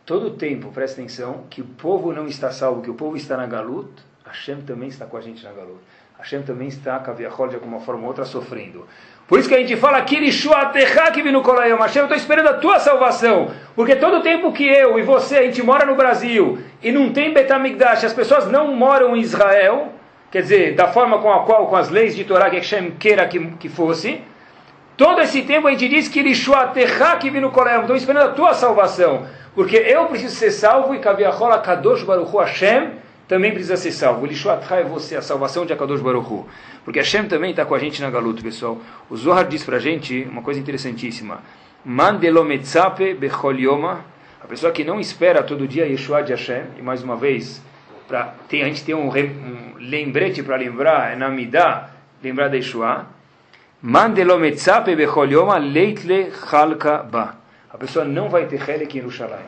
[0.05, 3.45] todo tempo, presta atenção, que o povo não está salvo, que o povo está na
[3.45, 3.89] Galut,
[4.25, 5.81] Hashem também está com a gente na Galut.
[6.17, 8.87] Hashem também está, Kaviahol, de alguma forma ou outra, sofrendo.
[9.27, 13.51] Por isso que a gente fala, Hashem, eu estou esperando a tua salvação.
[13.75, 17.33] Porque todo tempo que eu e você, a gente mora no Brasil, e não tem
[17.33, 19.89] Betamigdash, as pessoas não moram em Israel,
[20.31, 23.27] quer dizer, da forma com a qual, com as leis de Torá, que Hashem queira
[23.27, 24.21] que, que fosse,
[24.97, 29.27] todo esse tempo a gente diz que estou esperando a tua salvação.
[29.55, 32.91] Porque eu preciso ser salvo e Kaviahol, Kadosh Baruch Hashem,
[33.27, 34.23] também precisa ser salvo.
[34.23, 36.45] O Lishuatcha é você, a salvação de Akadosh Baruch.
[36.85, 38.77] Porque Hashem também está com a gente na Galuta, pessoal.
[39.09, 41.41] O Zohar diz para a gente uma coisa interessantíssima.
[41.83, 44.05] Mandelometzape bechol yoma.
[44.41, 47.61] A pessoa que não espera todo dia Yeshua de Hashem, e mais uma vez,
[48.07, 51.89] pra, tem, a gente tem um, um lembrete para lembrar, é na Midah,
[52.23, 53.07] lembrar de Yeshua.
[55.59, 56.31] Leitle
[57.11, 57.35] ba.
[57.69, 59.45] A pessoa não vai ter Helek em Yerushalayim.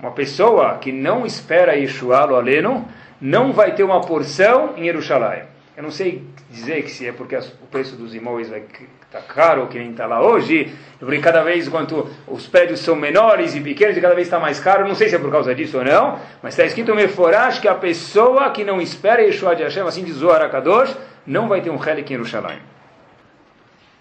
[0.00, 2.86] Uma pessoa que não espera Yeshua, lo aleno,
[3.20, 5.44] não vai ter uma porção em Jerusalém.
[5.76, 9.78] Eu não sei dizer que se é porque o preço dos imóveis está caro, que
[9.78, 14.00] nem está lá hoje, porque cada vez quanto os prédios são menores e pequenos, e
[14.00, 16.54] cada vez está mais caro, não sei se é por causa disso ou não, mas
[16.54, 20.16] está escrito no Meforash que a pessoa que não espera Yeshua de Hashem, assim diz
[20.16, 22.58] Zohar HaKadosh, não vai ter um Helik em Jerusalém.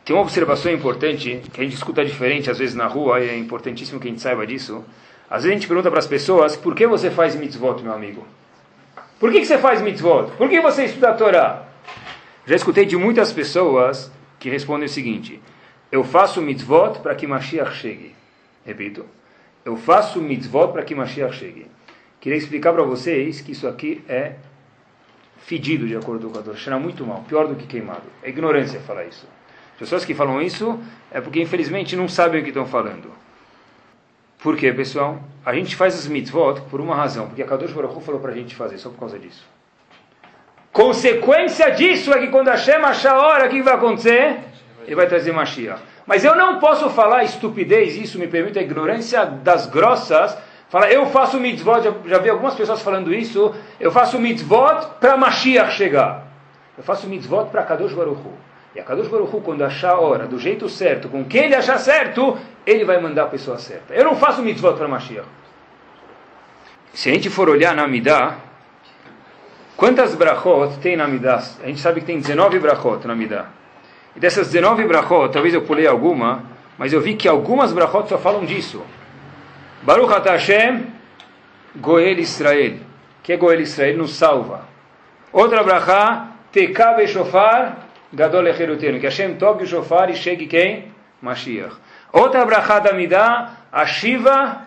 [0.05, 3.35] Tem uma observação importante, que a gente escuta diferente às vezes na rua, e é
[3.35, 4.85] importantíssimo que a gente saiba disso,
[5.27, 8.23] às vezes a gente pergunta para as pessoas, por que você faz mitzvot, meu amigo?
[9.19, 10.29] Por que, que você faz mitzvot?
[10.37, 11.67] Por que você estuda a Torá?
[12.45, 15.41] Já escutei de muitas pessoas que respondem o seguinte,
[15.91, 18.13] eu faço mitzvot para que Mashiach chegue.
[18.63, 19.07] Repito,
[19.65, 21.65] eu faço mitzvot para que Mashiach chegue.
[22.21, 24.35] Queria explicar para vocês que isso aqui é
[25.39, 26.55] fedido, de acordo com a Torá.
[26.55, 28.03] Cheira muito mal, pior do que queimado.
[28.21, 29.27] É ignorância falar isso.
[29.77, 30.79] Pessoas que falam isso
[31.11, 33.11] é porque infelizmente não sabem o que estão falando.
[34.39, 35.19] Por quê, pessoal?
[35.45, 38.31] A gente faz as mitzvot por uma razão, porque a Kadosh Baruch Hu falou para
[38.31, 39.43] a gente fazer, só por causa disso.
[40.71, 44.39] Consequência disso é que quando Hashem achar a hora, o que vai acontecer?
[44.85, 45.81] Ele vai trazer Mashiach.
[46.05, 50.37] Mas eu não posso falar estupidez, isso me permite a ignorância das grossas,
[50.69, 55.17] falar, eu faço mitzvot, já, já vi algumas pessoas falando isso, eu faço mitzvot para
[55.17, 56.27] Mashiach chegar.
[56.77, 58.33] Eu faço mitzvot para Kadosh Baruch Hu.
[58.75, 61.55] E a Kadosh Baruch Hu, quando achar a hora, do jeito certo, com quem ele
[61.55, 63.93] achar certo, ele vai mandar a pessoa certa.
[63.93, 65.25] Eu não faço mitzvot para Mashiach.
[66.93, 68.35] Se a gente for olhar na Midah,
[69.77, 71.41] quantas brachot tem na Midah?
[71.63, 73.45] A gente sabe que tem 19 brachot na Midah.
[74.13, 76.43] E dessas 19 brachot, talvez eu pulei alguma,
[76.77, 78.83] mas eu vi que algumas brachot só falam disso.
[79.83, 80.87] Baruch Hashem,
[81.77, 82.79] Goel Israel.
[83.23, 83.97] Que é Goel Israel?
[83.97, 84.65] Nos salva.
[85.31, 90.91] Outra brachá, Tekabe Shofar, Gadol Echerutenu, que Hashem toque o shofar e chegue quem?
[91.21, 91.75] Mashiach.
[92.11, 94.61] Outra brachá da Midah, Ashiva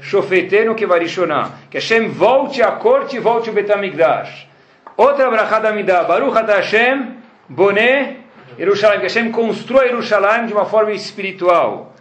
[0.00, 4.48] Shofetenu Kevarishoná, que Hashem volte a corte e volte o Betamigdash.
[4.96, 7.16] Outra brachá da Midah, Baruch Ata Hashem
[7.48, 8.16] Boné
[8.58, 11.92] Yerushalayim, que Hashem constrói Yerushalayim de uma forma espiritual.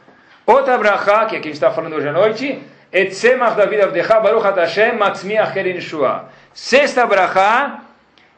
[0.46, 4.46] Outra brachá, que é a gente está falando hoje à noite, Etzemach David Avdecha Baruch
[4.46, 5.80] Ata Hashem Matzmiach Keren.
[6.54, 7.82] Sexta brachá,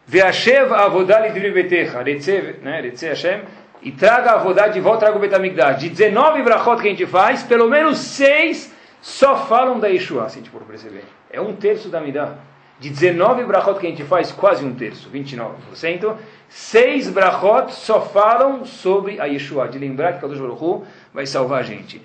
[0.07, 2.01] Ve'ashev avodá lidri betecha.
[2.01, 2.81] Retze, né?
[2.81, 3.41] Retze Hashem.
[3.81, 5.79] E traga a avodá de volta, traga o Betamigdash.
[5.79, 10.39] De 19 brachot que a gente faz, pelo menos 6 só falam da Yeshua, se
[10.39, 11.03] a gente for perceber.
[11.29, 12.39] É um terço da Midah.
[12.79, 16.15] De 19 brachot que a gente faz, quase um terço, 29%.
[16.49, 21.59] 6 brachot só falam sobre a Yeshua, de lembrar que Kadosh Baruch Hu vai salvar
[21.59, 22.01] a gente.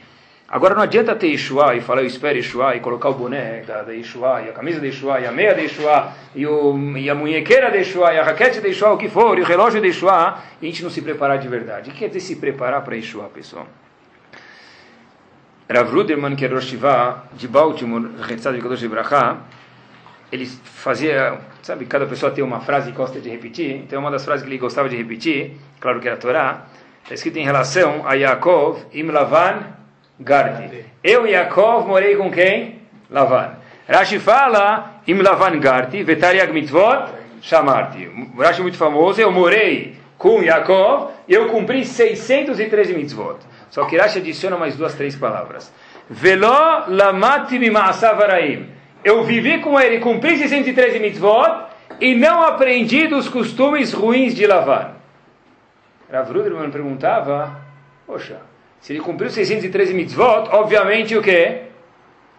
[0.50, 3.82] Agora não adianta ter Yeshua e falar eu espero Yeshua e colocar o boné da,
[3.82, 7.08] da Yeshua, e a camisa de Yeshua, e a meia de Yeshua, e, o, e
[7.08, 9.80] a munhequeira de Yeshua, e a raquete de Yeshua, o que for, e o relógio
[9.80, 11.90] de Yeshua, e a gente não se preparar de verdade.
[11.90, 13.68] O que quer dizer se preparar para Yeshua, pessoal?
[15.72, 16.74] Rav Ruderman, que era Rosh
[17.34, 19.36] de Baltimore, Retzad de Ibrahá,
[20.32, 24.24] ele fazia, sabe, cada pessoa tem uma frase que gosta de repetir, então uma das
[24.24, 26.66] frases que ele gostava de repetir, claro que era a Torá,
[27.04, 29.12] está escrito em relação a Yaakov, Im
[30.20, 30.84] Garti.
[31.02, 32.80] Eu Yaakov morei com quem?
[33.10, 33.56] Lavan.
[33.88, 38.08] Rashi fala, Im Lavan Garti, Vetariag Mitvot, Shamarti.
[38.38, 43.38] Rashi muito famoso, eu morei com Yaakov e eu cumpri 613 mitzvot.
[43.70, 45.72] Só que Rashi adiciona mais duas, três palavras.
[46.08, 48.68] Velo lamati mima'asavaraim.
[49.02, 51.66] Eu vivi com ele, cumpri 613 mitzvot
[52.00, 54.90] e não aprendi dos costumes ruins de Lavan.
[56.12, 57.56] Rav Ruderman perguntava,
[58.06, 58.40] poxa,
[58.80, 61.62] se ele cumpriu 613 mitzvot, obviamente o quê?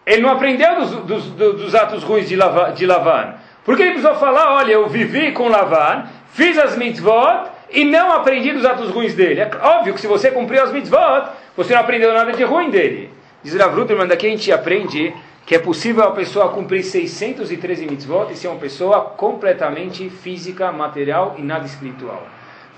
[0.04, 3.34] Ele não aprendeu dos, dos, dos atos ruins de, Lava, de Lavan.
[3.64, 8.52] Porque ele precisou falar, olha, eu vivi com Lavan, fiz as mitzvot e não aprendi
[8.52, 9.40] dos atos ruins dele.
[9.40, 13.10] É óbvio que se você cumpriu as mitzvot, você não aprendeu nada de ruim dele.
[13.42, 15.14] Diz Rav Ruterman, daqui a gente aprende
[15.46, 21.36] que é possível a pessoa cumprir 613 mitzvot e ser uma pessoa completamente física, material
[21.38, 22.26] e nada espiritual.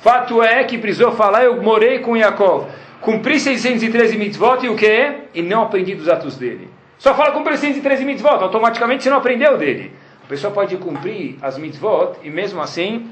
[0.00, 2.66] Fato é que precisou falar, eu morei com Yaakov,
[3.04, 5.14] cumpri 613 mitzvot e o que?
[5.34, 6.70] E não aprendi dos atos dele.
[6.98, 9.92] Só fala cumprir 613 mitzvot, automaticamente você não aprendeu dele.
[10.24, 13.10] A pessoa pode cumprir as mitzvot e mesmo assim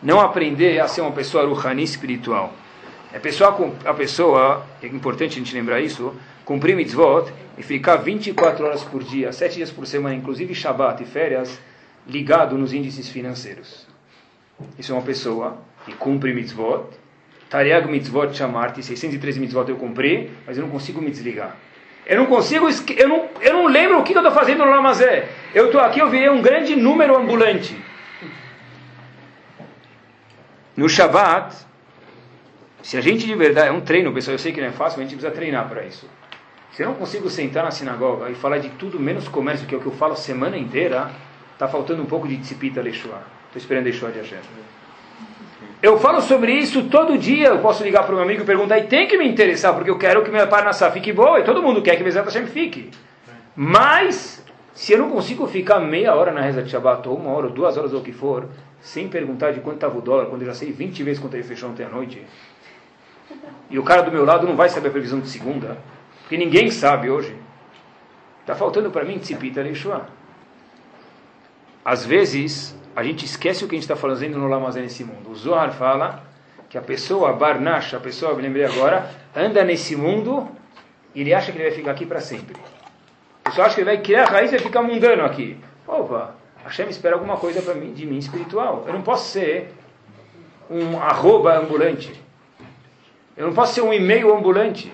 [0.00, 2.52] não aprender a ser uma pessoa ruhani espiritual.
[3.12, 8.64] A pessoa, a pessoa, é importante a gente lembrar isso, cumprir mitzvot e ficar 24
[8.64, 11.60] horas por dia, 7 dias por semana, inclusive Shabbat e férias,
[12.06, 13.88] ligado nos índices financeiros.
[14.78, 16.84] Isso é uma pessoa que cumpre mitzvot,
[17.50, 21.56] Tariag mitzvot chamar-te, 613 mitzvot eu cumpri, mas eu não consigo me desligar.
[22.06, 25.28] Eu não consigo, eu não, eu não lembro o que eu estou fazendo no Lamazé.
[25.52, 27.76] Eu estou aqui, eu vi um grande número ambulante.
[30.76, 31.56] No Shabbat,
[32.82, 34.98] se a gente de verdade, é um treino, pessoal, eu sei que não é fácil,
[34.98, 36.08] mas a gente precisa treinar para isso.
[36.72, 39.78] Se eu não consigo sentar na sinagoga e falar de tudo menos comércio, que é
[39.78, 41.10] o que eu falo a semana inteira,
[41.52, 43.22] está faltando um pouco de tzipita Leshua.
[43.48, 44.38] Estou esperando Leshua de Hashem.
[45.82, 47.48] Eu falo sobre isso todo dia.
[47.48, 49.90] Eu posso ligar para o meu amigo e perguntar, e tem que me interessar, porque
[49.90, 52.90] eu quero que minha parnassá fique boa, e todo mundo quer que Bezat Hashem fique.
[53.56, 54.44] Mas,
[54.74, 57.52] se eu não consigo ficar meia hora na reza de Shabbat, ou uma hora, ou
[57.52, 58.46] duas horas, ou o que for,
[58.80, 61.42] sem perguntar de quanto estava o dólar, quando eu já sei 20 vezes quanto ele
[61.42, 62.22] fechou ontem à noite,
[63.68, 65.78] e o cara do meu lado não vai saber a previsão de segunda,
[66.20, 67.34] porque ninguém sabe hoje.
[68.40, 70.08] Está faltando para mim Tzipita Leishua.
[71.84, 75.30] Às vezes, a gente esquece o que a gente está fazendo no Lamazé nesse mundo.
[75.30, 76.22] O Zohar fala
[76.68, 80.46] que a pessoa, Barnash, a pessoa, me lembrei agora, anda nesse mundo
[81.14, 82.54] e ele acha que ele vai ficar aqui para sempre.
[83.40, 85.56] O pessoal acha que ele vai criar raiz e ficar mundano aqui.
[85.86, 88.84] Opa, Hashem espera alguma coisa para mim, de mim espiritual.
[88.86, 89.72] Eu não posso ser
[90.68, 92.12] um arroba ambulante.
[93.34, 94.92] Eu não posso ser um e-mail ambulante.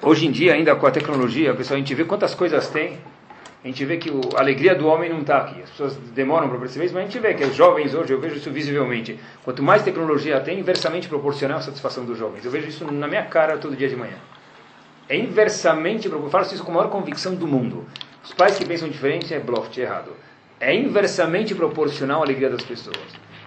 [0.00, 2.96] Hoje em dia, ainda com a tecnologia, pessoal, a gente vê quantas coisas tem
[3.66, 5.60] a gente vê que a alegria do homem não está aqui.
[5.60, 8.20] As pessoas demoram para perceber isso, mas a gente vê que os jovens hoje, eu
[8.20, 9.18] vejo isso visivelmente.
[9.42, 12.44] Quanto mais tecnologia tem, inversamente proporcional à satisfação dos jovens.
[12.44, 14.14] Eu vejo isso na minha cara todo dia de manhã.
[15.08, 17.84] É inversamente, eu falo isso com a maior convicção do mundo.
[18.22, 20.12] Os pais que pensam diferente é bluff, é errado.
[20.60, 22.96] É inversamente proporcional à alegria das pessoas.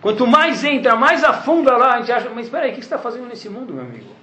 [0.02, 2.88] Quanto mais entra, mais afunda lá, a gente acha, mas espera aí, o que você
[2.88, 4.14] está fazendo nesse mundo, meu amigo?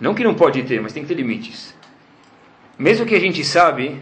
[0.00, 1.78] Não que não pode ter, mas tem que ter limites.
[2.80, 4.00] Mesmo que a gente sabe,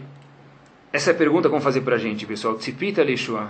[0.93, 2.55] essa é pergunta vão fazer para a gente, pessoal.
[2.55, 3.49] Tzipita Leshua.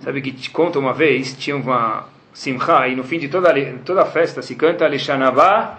[0.00, 4.02] Sabe que te conta uma vez, tinha uma simcha, e no fim de toda, toda
[4.02, 5.78] a festa se canta Leshanabá,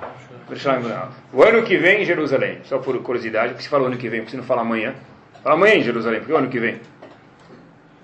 [1.34, 2.60] o ano que vem em Jerusalém.
[2.64, 4.96] Só por curiosidade, porque se fala ano que vem, porque se não fala amanhã.
[5.44, 6.80] Fala amanhã em Jerusalém, porque o ano que vem.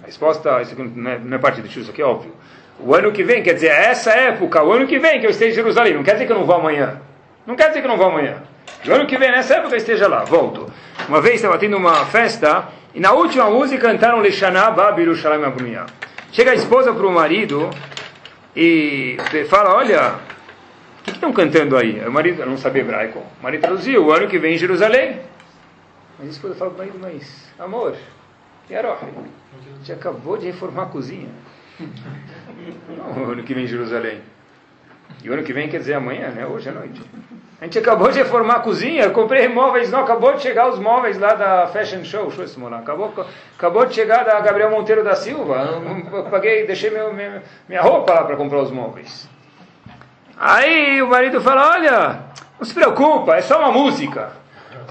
[0.03, 2.33] A resposta, isso não é, não é parte do estudo, isso aqui é óbvio.
[2.81, 5.31] O ano que vem, quer dizer, é essa época, o ano que vem que eu
[5.31, 5.93] esteja em Jerusalém.
[5.93, 6.99] Não quer dizer que eu não vou amanhã.
[7.47, 8.43] Não quer dizer que eu não vou amanhã.
[8.83, 10.23] E o ano que vem, nessa época, esteja lá.
[10.23, 10.71] Volto.
[11.07, 15.13] Uma vez estava tendo uma festa e na última música cantaram Leshaná Babiru
[15.45, 15.87] Abuniyah.
[16.31, 17.69] Chega a esposa para o marido
[18.55, 19.17] e
[19.49, 20.15] fala: Olha,
[20.99, 21.99] o que estão cantando aí?
[22.05, 23.19] O marido não sabia hebraico.
[23.19, 25.21] O marido traduziu: O ano que vem em Jerusalém.
[26.19, 27.95] Mas a esposa fala marido: Mas, amor,
[28.69, 31.29] Yaroh, a gente acabou de reformar a cozinha.
[31.79, 34.21] Não, o ano que vem em Jerusalém.
[35.23, 36.45] E o ano que vem quer dizer amanhã, né?
[36.45, 37.01] Hoje à noite.
[37.61, 41.17] A gente acabou de reformar a cozinha, comprei móveis, não, acabou de chegar os móveis
[41.17, 42.29] lá da Fashion Show,
[42.73, 43.13] acabou,
[43.57, 45.81] acabou de chegar da Gabriel Monteiro da Silva,
[46.11, 49.29] eu paguei, deixei meu, minha, minha roupa lá para comprar os móveis.
[50.37, 52.19] Aí o marido fala, olha,
[52.59, 54.33] não se preocupa, é só uma música.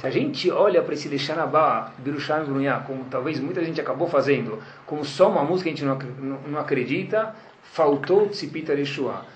[0.01, 4.62] Se a gente olha para esse Lechanabá, Birushan Grunhá, como talvez muita gente acabou fazendo,
[4.87, 9.27] como só uma música a gente não, não, não acredita, faltou Tzipita Leshua.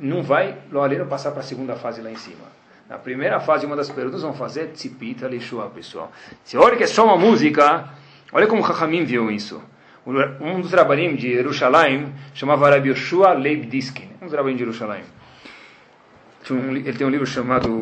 [0.00, 2.44] Não vai Loaleno passar para a segunda fase lá em cima.
[2.88, 6.12] Na primeira fase, uma das perguntas vão fazer Tzipita Leshua, pessoal.
[6.44, 7.90] Se olha que é só uma música,
[8.32, 9.62] olha como Chachamim viu isso.
[10.40, 14.08] Um dos trabalhinhos de Jerusalém chamava Rabbi Yoshua Leib Diskin.
[14.20, 15.02] Um dos trabalhinhos de Jerusalém.
[16.48, 17.76] Ele tem um livro chamado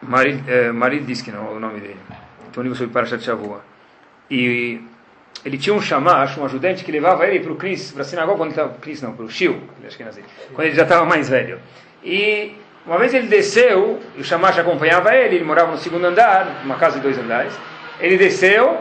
[0.00, 2.00] Marid, é, Marid Diskin, é o nome dele.
[2.50, 3.62] Tem um livro sobre Parashat Shavua.
[4.30, 4.80] E
[5.44, 8.38] ele tinha um chamacho, um ajudante, que levava ele para o Cris, para a sinagoga,
[8.38, 9.60] quando estava, Cris não, para o Shil,
[10.54, 11.60] quando ele já estava mais velho.
[12.02, 16.62] E uma vez ele desceu, e o Shamash acompanhava ele, ele morava no segundo andar,
[16.64, 17.52] uma casa de dois andares.
[18.00, 18.78] Ele desceu,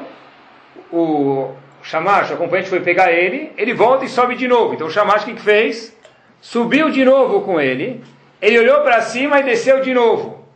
[0.91, 4.73] o Shamash, o acompanhante, foi pegar ele, ele volta e sobe de novo.
[4.73, 5.95] Então o Shamash o que fez?
[6.41, 8.03] Subiu de novo com ele,
[8.41, 10.46] ele olhou para cima e desceu de novo.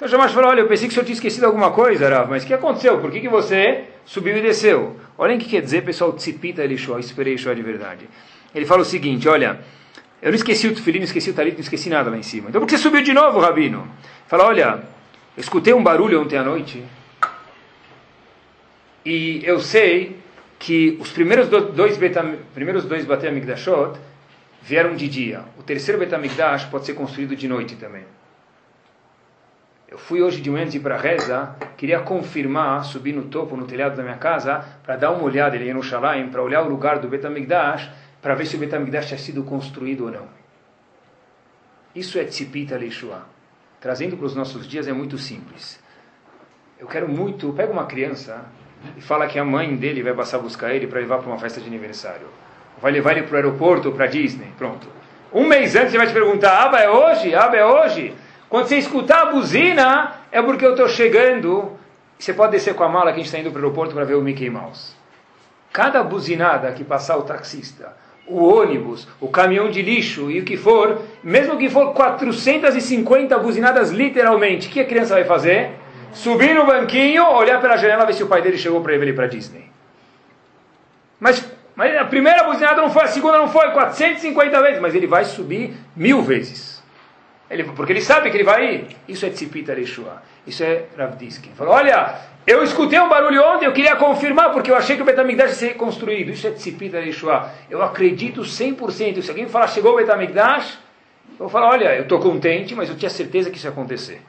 [0.00, 2.42] Então Shamash falou, olha, eu pensei que o senhor tinha esquecido alguma coisa, Rav, mas
[2.42, 2.98] o que aconteceu?
[3.02, 4.96] Por que, que você subiu e desceu?
[5.18, 8.08] Olhem o que quer dizer, pessoal, tzipita Elishua, esperei Elishua de verdade.
[8.54, 9.60] Ele fala o seguinte, olha,
[10.22, 12.48] Eu não esqueci o tefilim, não esqueci o talit, não esqueci nada lá em cima.
[12.48, 13.86] Então por que você subiu de novo, Rabino?
[14.26, 14.82] Fala, olha,
[15.36, 16.82] eu escutei um barulho ontem à noite
[19.04, 20.16] e eu sei
[20.58, 23.98] que os primeiros dois, betam, primeiros dois Batamikdashot
[24.62, 25.42] vieram de dia.
[25.58, 28.04] O terceiro Betamikdash pode ser construído de noite também.
[29.90, 34.04] Eu fui hoje de manhã para reza, queria confirmar, subir no topo, no telhado da
[34.04, 37.90] minha casa, para dar uma olhada ele no Shalaim, para olhar o lugar do Betamigdash,
[38.22, 40.28] para ver se o Betamigdash tinha sido construído ou não.
[41.92, 43.26] Isso é Tzipita Leishua.
[43.80, 45.82] Trazendo para os nossos dias é muito simples.
[46.78, 48.44] Eu quero muito, pega uma criança
[48.96, 51.38] e fala que a mãe dele vai passar a buscar ele para levar para uma
[51.38, 52.28] festa de aniversário.
[52.80, 54.86] Vai levar ele para o aeroporto ou para Disney, pronto.
[55.32, 57.34] Um mês antes ele vai te perguntar, Aba é hoje?
[57.34, 58.14] Aba é hoje?
[58.50, 61.70] Quando você escutar a buzina, é porque eu estou chegando.
[62.18, 64.04] Você pode descer com a mala que a gente está indo para o aeroporto para
[64.04, 64.92] ver o Mickey Mouse.
[65.72, 70.56] Cada buzinada que passar o taxista, o ônibus, o caminhão de lixo e o que
[70.56, 75.70] for, mesmo que for 450 buzinadas literalmente, o que a criança vai fazer?
[76.12, 79.28] Subir no banquinho, olhar pela janela, ver se o pai dele chegou para ele para
[79.28, 79.70] Disney.
[81.20, 85.06] Mas, mas a primeira buzinada não foi, a segunda não foi, 450 vezes, mas ele
[85.06, 86.69] vai subir mil vezes.
[87.50, 88.96] Ele, porque ele sabe que ele vai ir.
[89.08, 90.22] Isso é Tzipita Reshua.
[90.46, 91.50] Isso é Rav Diskin.
[91.56, 92.14] Falou, olha,
[92.46, 95.56] eu escutei um barulho ontem, eu queria confirmar, porque eu achei que o Betamigdash ia
[95.56, 96.30] ser construído.
[96.30, 97.50] Isso é Tzipita Reshua.
[97.68, 99.20] Eu acredito 100%.
[99.20, 100.78] Se alguém falar, chegou o Betamigdash,
[101.32, 104.22] eu vou falar, olha, eu estou contente, mas eu tinha certeza que isso ia acontecer.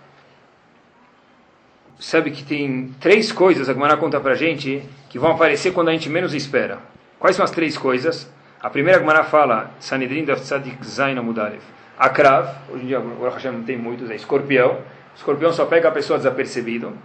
[1.99, 5.91] Sabe que tem três coisas, a Gemara conta pra gente, que vão aparecer quando a
[5.91, 6.79] gente menos espera.
[7.19, 8.27] Quais são as três coisas?
[8.59, 11.61] A primeira Gemara fala, Sanedrin da Tzadik Zaina Mudarev.
[12.01, 14.79] Akrav, hoje em dia o Hashem não tem muitos, é escorpião.
[15.15, 16.97] Escorpião só pega a pessoa desapercebido.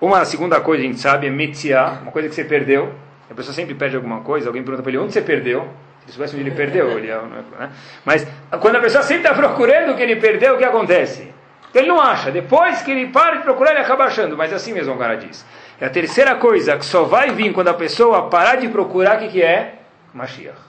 [0.00, 2.94] Uma segunda coisa a gente sabe é Metziah, uma coisa que você perdeu.
[3.30, 5.68] A pessoa sempre perde alguma coisa, alguém pergunta para ele onde você perdeu.
[6.00, 7.20] Se ele soubesse onde ele perdeu, ele, é
[7.58, 7.70] né?
[8.06, 8.26] Mas
[8.58, 11.30] quando a pessoa sempre está procurando o que ele perdeu, o que acontece?
[11.74, 12.30] Ele não acha.
[12.30, 14.34] Depois que ele para de procurar, ele acaba achando.
[14.34, 15.44] Mas assim mesmo o cara diz.
[15.78, 19.18] E a terceira coisa que só vai vir quando a pessoa parar de procurar, o
[19.18, 19.74] que, que é?
[20.14, 20.68] Mashiach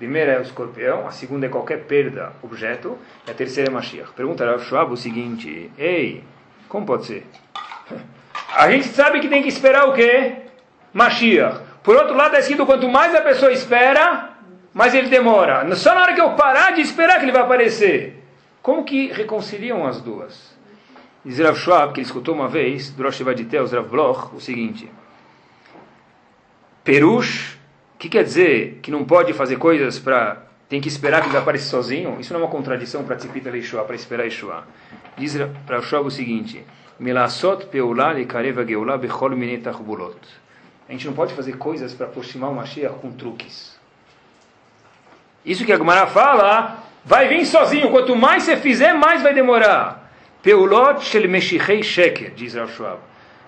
[0.00, 4.12] primeira é o escorpião, a segunda é qualquer perda, objeto, e a terceira é Mashiach.
[4.14, 6.24] Pergunta Rav Schwab o seguinte: Ei,
[6.70, 7.26] como pode ser?
[8.56, 10.36] A gente sabe que tem que esperar o quê?
[10.94, 11.60] Mashiach.
[11.82, 14.30] Por outro lado, é escrito: quanto mais a pessoa espera,
[14.72, 15.72] mais ele demora.
[15.76, 18.24] Só na hora que eu parar de esperar que ele vai aparecer.
[18.62, 20.58] Como que reconciliam as duas?
[21.22, 24.90] Diz Rav Schwab, que ele escutou uma vez, do Rosh Vaditeus, Rav Bloch, o seguinte:
[26.82, 27.59] Perush
[28.00, 30.38] que quer dizer que não pode fazer coisas para.
[30.70, 32.16] tem que esperar que ele apareça sozinho?
[32.18, 34.64] Isso não é uma contradição para Tzipita Leishua, para esperar Yeshua.
[35.18, 35.36] Diz
[35.66, 36.64] para Yeshua o seguinte:
[36.98, 39.32] Melasot peulá lekareva geulá bechol.
[40.88, 43.78] A gente não pode fazer coisas para aproximar o Mashiach com truques.
[45.44, 47.90] Isso que a Gemara fala, vai vir sozinho.
[47.90, 50.10] Quanto mais você fizer, mais vai demorar.
[50.42, 52.98] Peulot shel meshichei sheker, diz Rav Schwab.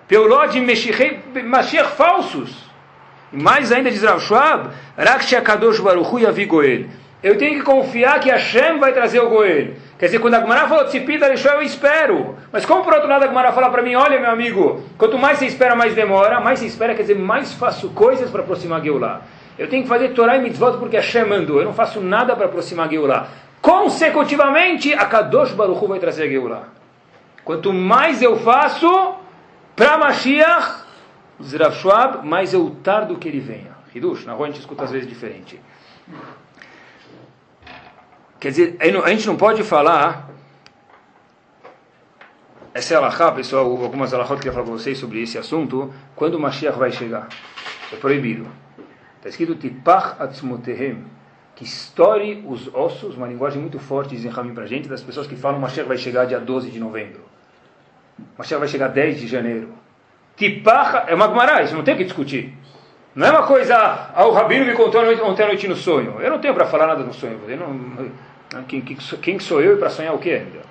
[0.07, 2.72] Peulot de meshichei, Mashiach falsos.
[3.33, 6.87] E mais ainda diz Rav Schwab, Rakshakadosh Baruchu Yavigoel.
[7.23, 9.75] Eu tenho que confiar que Hashem vai trazer o Goel.
[9.97, 12.35] Quer dizer, quando a Gemara falou Tzipita Lishua, eu espero.
[12.51, 15.39] Mas como por outro lado a Gemara fala para mim, olha meu amigo, quanto mais
[15.39, 19.21] você espera, mais demora, mais você espera, quer dizer, mais faço coisas para aproximar Geulah.
[19.57, 21.61] Eu tenho que fazer Torah e Mitzvot porque Hashem mandou.
[21.61, 23.29] Eu não faço nada para aproximar Geulah.
[23.61, 26.65] Consecutivamente, a Kadosh Baruchu vai trazer a.
[27.45, 29.15] Quanto mais eu faço
[29.77, 30.82] para Mashiach,
[31.43, 33.73] Diz Schwab, mas eu tardo que ele venha.
[33.93, 35.61] Hidush, na rua a gente escuta às vezes diferente.
[38.39, 40.31] Quer dizer, a gente não pode falar.
[42.73, 45.93] Essa é a pessoal, algumas alahot que eu falar para vocês sobre esse assunto.
[46.17, 47.29] Quando o Mashiach vai chegar?
[47.93, 48.47] É proibido.
[49.17, 51.05] Está escrito Tipach atzmotehem,
[51.55, 55.27] que estoure os ossos, uma linguagem muito forte, dizem Ramim para a gente, das pessoas
[55.27, 57.21] que falam Mashiach vai chegar dia 12 de novembro.
[58.39, 59.82] Mashiach vai chegar 10 de janeiro.
[60.43, 62.53] Tipacha é uma Gemara, isso não tem que discutir.
[63.15, 66.17] Não é uma coisa, ah, o Rabino me contou ontem à noite no sonho.
[66.21, 67.39] Eu não tenho para falar nada no sonho.
[68.53, 70.63] Não, quem, quem, sou eu para sonhar o quê ainda?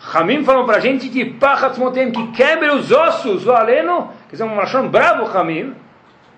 [0.00, 4.36] Ramim falou para a gente de Pachatz Motem, que quebre os ossos, o aleno, quer
[4.36, 5.74] dizer, um machão bravo Ramim,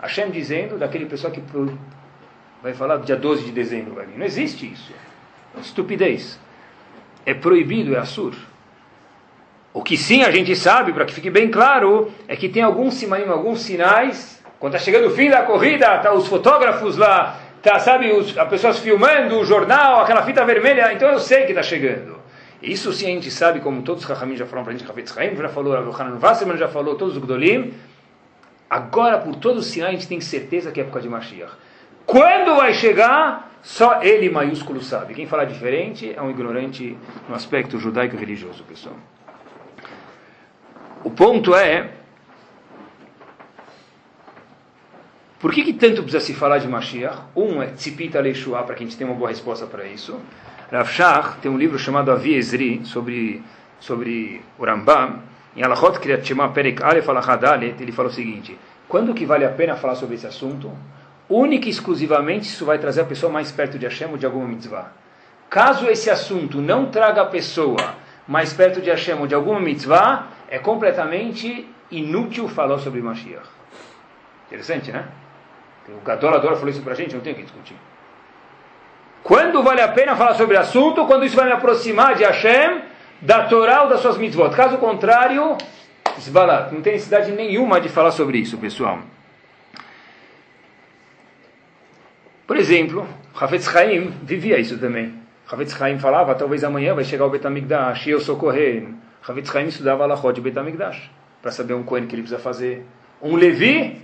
[0.00, 1.42] Hashem dizendo, daquele pessoal que
[2.60, 4.02] vai falar dia 12 de dezembro.
[4.16, 4.92] Não existe isso.
[5.60, 6.40] Estupidez.
[7.24, 8.34] É proibido, é assur.
[9.74, 12.94] O que sim a gente sabe, para que fique bem claro, é que tem alguns
[12.94, 14.42] simanim, alguns sinais.
[14.58, 18.48] Quando está chegando o fim da corrida, tá os fotógrafos lá, tá, sabe, os, as
[18.48, 22.20] pessoas filmando o jornal, aquela fita vermelha, então eu sei que está chegando.
[22.62, 25.16] Isso sim a gente sabe, como todos os Rahamim já falaram para a gente, Ravetz
[25.16, 27.74] Haim já falou, Rav Wasserman já falou, todos os Gdolim.
[28.70, 31.52] Agora, por todos os sinais, a gente tem certeza que é época de Mashiach.
[32.06, 33.50] Quando vai chegar?
[33.62, 35.14] Só ele maiúsculo sabe.
[35.14, 36.96] Quem falar diferente é um ignorante
[37.28, 38.96] no aspecto judaico-religioso, pessoal.
[41.04, 41.90] O ponto é.
[45.38, 47.18] Por que, que tanto precisa se falar de Mashiach?
[47.34, 50.20] Um é Tzipita Leishua, para que a gente tenha uma boa resposta para isso.
[50.70, 53.42] Rav Shach tem um livro chamado Avi Ezri, sobre,
[53.80, 55.20] sobre o Rambam.
[55.56, 58.56] Em Alachot Kriyat Shema Perek Aleph Alachadalet, ele fala o seguinte:
[58.88, 60.70] quando que vale a pena falar sobre esse assunto?
[61.28, 64.46] única e exclusivamente isso vai trazer a pessoa mais perto de Hashem ou de alguma
[64.46, 64.92] mitzvah.
[65.48, 67.94] Caso esse assunto não traga a pessoa
[68.26, 73.48] mais perto de Hashem ou de alguma mitzvah, é completamente inútil falar sobre Mashiach.
[74.48, 75.08] Interessante, né?
[75.88, 77.74] O Gadol Adora falou isso pra gente, não tem o que discutir.
[79.22, 81.06] Quando vale a pena falar sobre o assunto?
[81.06, 82.82] Quando isso vai me aproximar de Hashem,
[83.22, 84.54] da Torá ou das suas mitzvot.
[84.54, 85.56] Caso contrário,
[86.18, 86.70] esbalat.
[86.70, 88.98] Não tem necessidade nenhuma de falar sobre isso, pessoal.
[92.46, 95.14] Por exemplo, Hafetz Chaim vivia isso também.
[95.50, 98.86] Hafetz Chaim falava, talvez amanhã vai chegar o Betamigdash e eu socorrer.
[99.26, 101.10] Hafetz Chaim estudava Alachot de Betamigdash,
[101.40, 102.86] para saber um coelho que ele precisa fazer.
[103.20, 104.02] Um Levi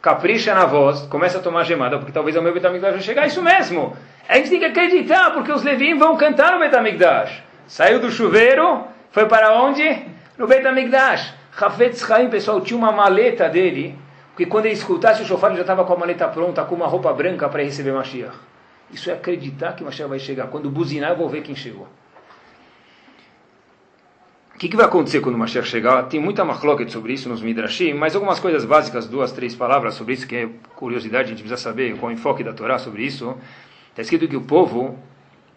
[0.00, 3.26] capricha na voz, começa a tomar gemada, porque talvez o Betamigdash vai chegar.
[3.26, 3.96] Isso mesmo!
[4.28, 7.42] A gente tem que acreditar, porque os Levim vão cantar no Betamigdash.
[7.66, 10.06] Saiu do chuveiro, foi para onde?
[10.38, 11.34] No Betamigdash.
[11.60, 13.98] Hafetz Chaim, pessoal, tinha uma maleta dele
[14.32, 16.86] porque quando ele escutasse o chofar, ele já estava com a maleta pronta, com uma
[16.86, 18.34] roupa branca para receber Mashiach.
[18.90, 20.46] Isso é acreditar que Mashiach vai chegar.
[20.46, 21.86] Quando buzinar, eu vou ver quem chegou.
[24.62, 26.04] O que, que vai acontecer quando Mashiach chegar?
[26.04, 30.14] Tem muita machloket sobre isso nos Midrashim, mas algumas coisas básicas, duas, três palavras sobre
[30.14, 33.02] isso, que é curiosidade, a gente precisa saber qual é o enfoque da Torá sobre
[33.02, 33.36] isso.
[33.90, 34.96] Está escrito que o povo,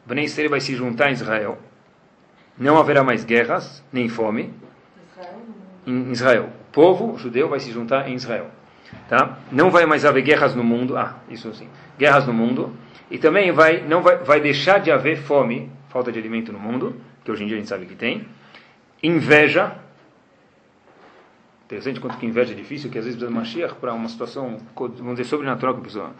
[0.07, 1.59] Bnei Israel, vai se juntar em Israel.
[2.57, 4.51] Não haverá mais guerras, nem fome.
[5.85, 6.49] Em Israel.
[6.69, 8.47] O povo judeu vai se juntar em Israel.
[9.07, 9.37] Tá?
[9.51, 10.97] Não vai mais haver guerras no mundo.
[10.97, 11.69] Ah, isso sim.
[11.95, 12.73] Guerras no mundo.
[13.11, 16.99] E também vai, não vai, vai deixar de haver fome, falta de alimento no mundo,
[17.23, 18.25] que hoje em dia a gente sabe que tem.
[19.05, 19.75] Inveja.
[21.65, 24.57] Interessante quanto que inveja é difícil, que às vezes precisa de Mashiach para uma situação,
[24.75, 26.13] vamos dizer, sobrenatural que a pessoa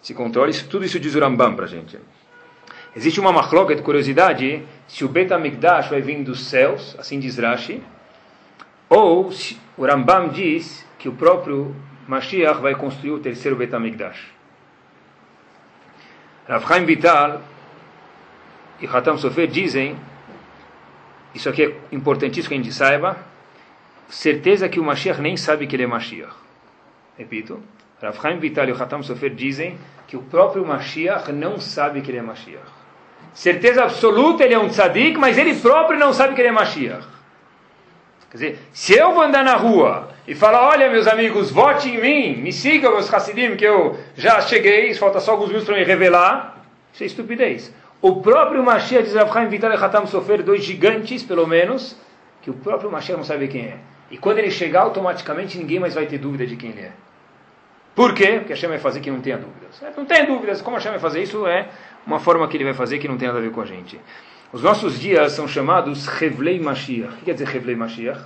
[0.00, 0.48] se controla.
[0.48, 1.98] Isso, tudo isso diz o Rambam para a gente.
[2.96, 7.38] Existe uma machloca de curiosidade se o Bet HaMikdash vai vir dos céus, assim diz
[7.38, 7.82] Rashi,
[8.88, 9.30] ou
[9.76, 11.74] o Rambam diz que o próprio
[12.08, 14.32] Mashiach vai construir o terceiro Betamigdash.
[16.48, 17.42] Rav Chaim Vital
[18.80, 19.96] e Hatam Sofer dizem,
[21.34, 23.16] isso aqui é importantíssimo que a gente saiba,
[24.08, 26.32] certeza que o Mashiach nem sabe que ele é Mashiach.
[27.16, 27.62] Repito,
[28.02, 32.18] Rav Chaim Vital e Hatam Sofer dizem que o próprio Mashiach não sabe que ele
[32.18, 32.66] é Mashiach.
[33.32, 37.06] Certeza absoluta, ele é um tzadik, mas ele próprio não sabe que ele é Mashiach.
[38.30, 42.00] Quer dizer, se eu vou andar na rua e falar, olha meus amigos, vote em
[42.00, 45.84] mim, me sigam meus Hassidim, que eu já cheguei, falta só alguns minutos para me
[45.84, 47.74] revelar, isso é estupidez.
[48.02, 51.96] O próprio Mashiach diz Rav Vital e Hatam Sofer, dois gigantes pelo menos,
[52.40, 53.76] que o próprio Mashiach não sabe quem é.
[54.10, 56.92] E quando ele chegar, automaticamente ninguém mais vai ter dúvida de quem ele é.
[57.94, 58.38] Por quê?
[58.38, 59.82] Porque Hashem vai fazer que não tenha dúvidas.
[59.96, 60.62] Não tem dúvidas.
[60.62, 61.68] Como Hashem vai fazer isso é
[62.06, 64.00] uma forma que ele vai fazer que não tem nada a ver com a gente.
[64.52, 67.12] Os nossos dias são chamados Revlei Mashiach.
[67.12, 68.20] O que quer dizer Revlei Mashiach?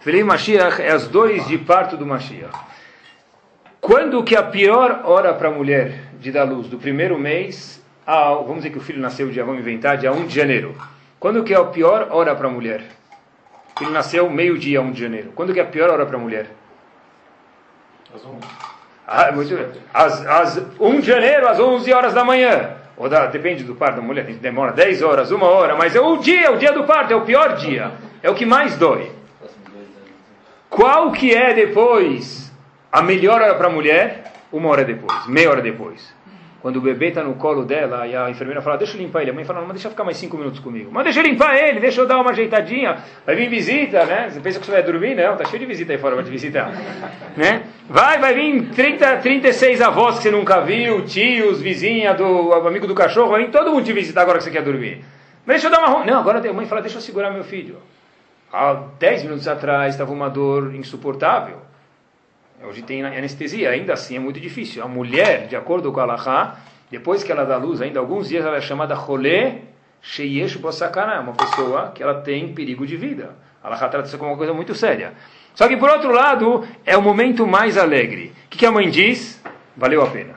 [0.00, 2.58] Revlei Mashiach é as dores de parto do Mashiach.
[3.80, 6.66] Quando que é a pior hora para a mulher de dar luz?
[6.66, 7.77] Do primeiro mês
[8.08, 10.74] ao, vamos dizer que o filho nasceu dia, vamos inventar, dia 1 de janeiro.
[11.20, 12.82] Quando que é a pior hora para a mulher?
[13.76, 15.32] O filho nasceu meio-dia, 1 de janeiro.
[15.34, 16.46] Quando que é a pior hora para a mulher?
[18.14, 18.38] Às 11.
[19.06, 19.68] Ah, muito bem.
[19.92, 23.96] Às, às 1 de janeiro, às 11 horas da manhã ou da, depende do parto
[23.96, 27.12] da mulher, demora 10 horas, uma hora, mas é o dia, o dia do parto,
[27.12, 27.92] é o pior dia,
[28.22, 29.12] é o que mais dói.
[30.68, 32.50] Qual que é depois
[32.90, 34.32] a melhor hora para a mulher?
[34.50, 36.12] Uma hora depois, meia hora depois.
[36.68, 39.30] Quando o bebê está no colo dela e a enfermeira fala, deixa eu limpar ele.
[39.30, 40.90] A mãe fala, não, mas deixa eu ficar mais cinco minutos comigo.
[40.92, 42.98] Mas deixa eu limpar ele, deixa eu dar uma ajeitadinha.
[43.24, 44.28] Vai vir visita, né?
[44.28, 45.14] Você pensa que você vai dormir?
[45.14, 46.70] Não, tá cheio de visita aí fora para te visitar.
[47.34, 47.62] né?
[47.88, 52.94] Vai, vai vir 30, 36 avós que você nunca viu, tios, vizinha, do amigo do
[52.94, 55.02] cachorro, vai vir todo mundo te visitar agora que você quer dormir.
[55.46, 56.04] Mas deixa eu dar uma...
[56.04, 57.78] Não, agora a mãe fala, deixa eu segurar meu filho.
[58.52, 61.62] Há 10 minutos atrás estava uma dor insuportável.
[62.60, 64.82] Hoje tem anestesia, ainda assim é muito difícil.
[64.82, 66.56] A mulher, de acordo com a Allahá,
[66.90, 69.58] depois que ela dá luz, ainda alguns dias ela é chamada Rolê
[70.02, 73.36] Sheyesh Bosakana, uma pessoa que ela tem perigo de vida.
[73.62, 75.12] A Allahá trata isso como uma coisa muito séria.
[75.54, 78.32] Só que por outro lado, é o momento mais alegre.
[78.46, 79.40] O que, a mãe diz?
[79.76, 80.34] Valeu a pena.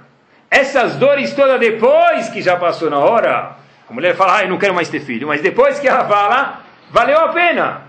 [0.50, 3.58] Essas dores todas depois que já passou na hora,
[3.90, 6.62] a mulher fala, ah, não quero mais ter filho, mas depois que ela fala,
[6.92, 7.82] valeu a pena.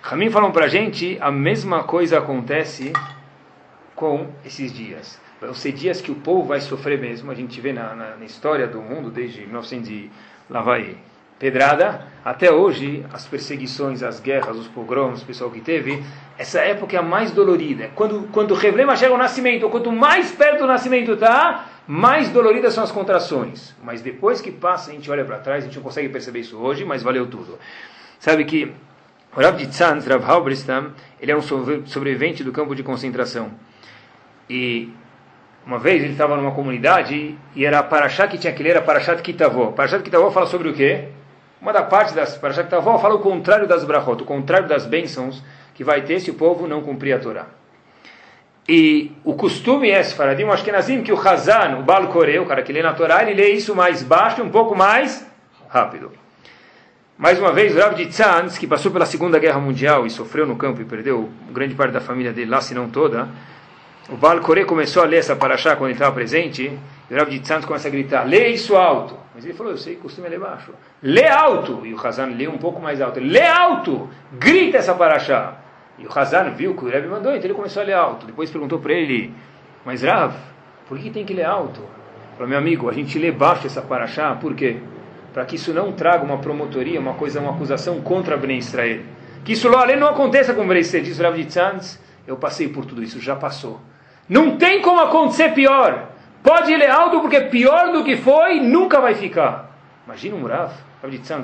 [0.00, 2.92] Ramin falam para a gente, a mesma coisa acontece
[3.98, 5.18] com esses dias.
[5.40, 7.32] Vão ser dias que o povo vai sofrer mesmo.
[7.32, 10.10] A gente vê na, na, na história do mundo, desde 1900 e
[10.48, 10.96] lá vai
[11.38, 16.02] pedrada, até hoje, as perseguições, as guerras, os pogroms, o pessoal que teve,
[16.36, 17.90] essa época é a mais dolorida.
[17.94, 22.74] Quando, quando o Revlema chega ao nascimento, quanto mais perto do nascimento está, mais doloridas
[22.74, 23.74] são as contrações.
[23.82, 26.58] Mas depois que passa, a gente olha para trás, a gente não consegue perceber isso
[26.58, 27.58] hoje, mas valeu tudo.
[28.18, 28.72] Sabe que
[29.36, 31.42] o Rav de Rav Halberstam, ele é um
[31.86, 33.52] sobrevivente do campo de concentração.
[34.48, 34.92] E
[35.66, 39.20] uma vez ele estava numa comunidade e era Parashá que tinha que ler, a Parashat
[39.22, 39.72] Kitavó.
[39.72, 41.08] Parashat Kitavó fala sobre o quê?
[41.60, 45.42] Uma da parte das Parashat Kitavó fala o contrário das brachot, o contrário das bênçãos
[45.74, 47.46] que vai ter se o povo não cumprir a Torá.
[48.68, 52.44] E o costume é, Sfaradim, acho que Nazim, que o Hazan, o Baal Koré, o
[52.44, 55.26] cara que lê na Torá, ele lê isso mais baixo e um pouco mais
[55.68, 56.12] rápido.
[57.16, 60.46] Mais uma vez, o Rav de Tzanz, que passou pela Segunda Guerra Mundial e sofreu
[60.46, 63.28] no campo e perdeu grande parte da família dele lá, se não toda,
[64.10, 66.72] o Baal Koré começou a ler essa paraxá quando ele estava presente,
[67.10, 69.16] e o Rav de Tzanz começa a gritar, lê isso alto.
[69.34, 70.72] Mas ele falou, eu sei, costume ler baixo.
[71.02, 71.86] Lê alto!
[71.86, 73.20] E o Hazan lê um pouco mais alto.
[73.20, 74.08] Lê alto!
[74.32, 75.58] Grita essa paraxá.
[75.98, 78.26] E o Hazan viu que o Rebbe mandou, então ele começou a ler alto.
[78.26, 79.32] Depois perguntou para ele,
[79.84, 80.34] mas Rav,
[80.88, 81.80] por que tem que ler alto?
[82.32, 84.78] Falou, meu amigo, a gente lê baixo essa paraxá, por quê?
[85.32, 89.02] Para que isso não traga uma promotoria, uma coisa, uma acusação contra Ben Israel.
[89.44, 91.04] Que isso lá não aconteça com Ben Israel.
[91.04, 93.80] Diz o Rav de Tzantz, eu passei por tudo isso, já passou.
[94.28, 96.08] Não tem como acontecer pior.
[96.42, 99.70] Pode ler alto porque pior do que foi nunca vai ficar.
[100.06, 100.72] Imagina um Rav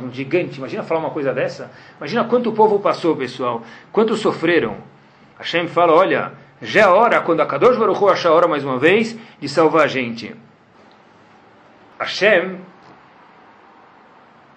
[0.02, 1.70] um gigante, imagina falar uma coisa dessa.
[1.98, 3.62] Imagina quanto o povo passou, pessoal.
[3.92, 4.76] Quanto sofreram.
[5.38, 8.64] Hashem fala, olha, já é hora, quando a Kadosh Baruch Hu achar a hora mais
[8.64, 10.34] uma vez, de salvar a gente.
[11.98, 12.58] Hashem,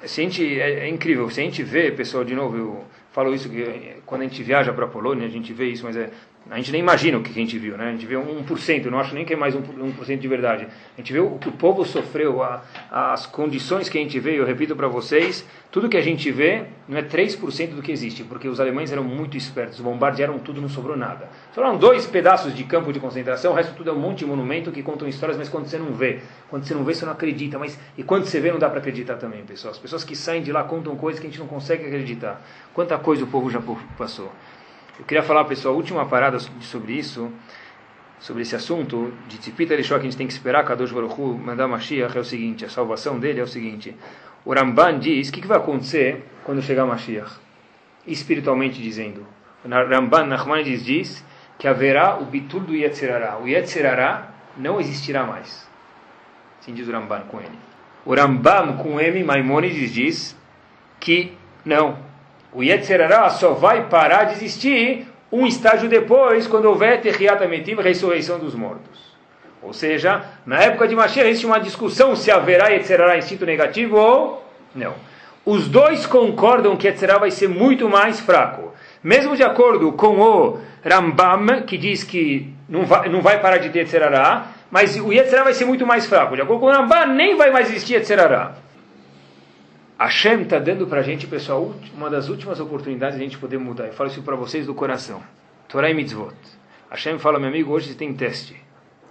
[0.04, 3.50] se gente, é, é incrível, se a gente vê, pessoal, de novo, eu falo isso
[3.50, 6.10] que quando a gente viaja para a Polônia, a gente vê isso, mas é
[6.50, 7.90] a gente nem imagina o que a gente viu, né?
[7.90, 10.68] A gente vê 1%, não acho nem que é mais 1%, de verdade.
[10.96, 14.40] A gente vê o que o povo sofreu, a, as condições que a gente vê,
[14.40, 18.24] eu repito para vocês, tudo que a gente vê não é 3% do que existe,
[18.24, 21.30] porque os alemães eram muito espertos, bombardearam tudo, não sobrou nada.
[21.54, 24.72] Sobraram dois pedaços de campo de concentração, o resto tudo é um monte de monumento
[24.72, 26.20] que contam histórias, mas quando você não vê,
[26.50, 28.80] quando você não vê, você não acredita, mas e quando você vê, não dá para
[28.80, 29.72] acreditar também, pessoal.
[29.72, 32.42] As pessoas que saem de lá contam coisas que a gente não consegue acreditar.
[32.74, 33.62] Quanta coisa o povo já
[33.98, 34.32] passou.
[35.00, 37.32] Eu queria falar, pessoal, a última parada sobre isso,
[38.20, 41.38] sobre esse assunto de Tzipita Elishua, que a gente tem que esperar Kadosh Baruch Hu
[41.38, 43.96] mandar Mashiach, é o seguinte, a salvação dele é o seguinte.
[44.44, 47.32] O Ramban diz, o que, que vai acontecer quando chegar Mashiach?
[48.08, 49.26] Espiritualmente dizendo.
[49.64, 51.26] O Ramban Nachmanides diz
[51.60, 53.38] que haverá o bitul do Yetzirará.
[53.38, 55.68] O Yetzirará não existirá mais.
[56.60, 57.60] Assim diz o Ramban com ele.
[58.04, 60.38] O Rambam com M, Maimonides diz
[61.00, 62.00] que não,
[62.58, 68.40] o Yetzerará só vai parar de existir um estágio depois, quando houver Terriat Ametim, ressurreição
[68.40, 69.16] dos mortos.
[69.62, 74.44] Ou seja, na época de Mashiach existe uma discussão se haverá Yetzerará instinto negativo ou
[74.74, 74.96] não.
[75.46, 78.74] Os dois concordam que Yetzerará vai ser muito mais fraco.
[79.04, 83.70] Mesmo de acordo com o Rambam, que diz que não vai, não vai parar de
[83.70, 86.36] ter Yetzerará, mas o Yetzerará vai ser muito mais fraco.
[86.36, 88.56] De acordo com o Rambam, nem vai mais existir Yetzerará.
[90.00, 93.58] Hashem está dando para a gente, pessoal, uma das últimas oportunidades de a gente poder
[93.58, 93.88] mudar.
[93.88, 95.24] Eu falo isso para vocês do coração.
[95.68, 96.36] Torah e mitzvot.
[96.92, 98.56] Hashem fala, meu amigo, hoje você tem teste.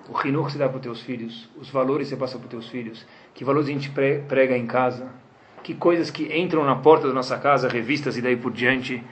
[0.09, 2.45] O rinur que você dá para os teus filhos, os valores que você passa para
[2.45, 5.11] os teus filhos, que valores a gente prega em casa,
[5.65, 9.03] que coisas que entram na porta da nossa casa, revistas e daí por diante.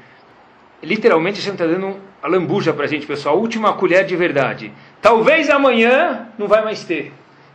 [0.81, 4.73] Literalmente, Hashem está dando a lambuja para a gente, pessoal, a última colher de verdade.
[5.03, 7.13] Talvez amanhã não vai mais ter.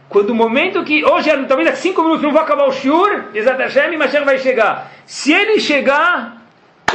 [0.10, 3.60] Quando o momento que, hoje, talvez daqui cinco minutos não vou acabar o shiur, Exat
[3.60, 4.91] Hashem, mas vai chegar.
[5.05, 6.41] Se ele chegar,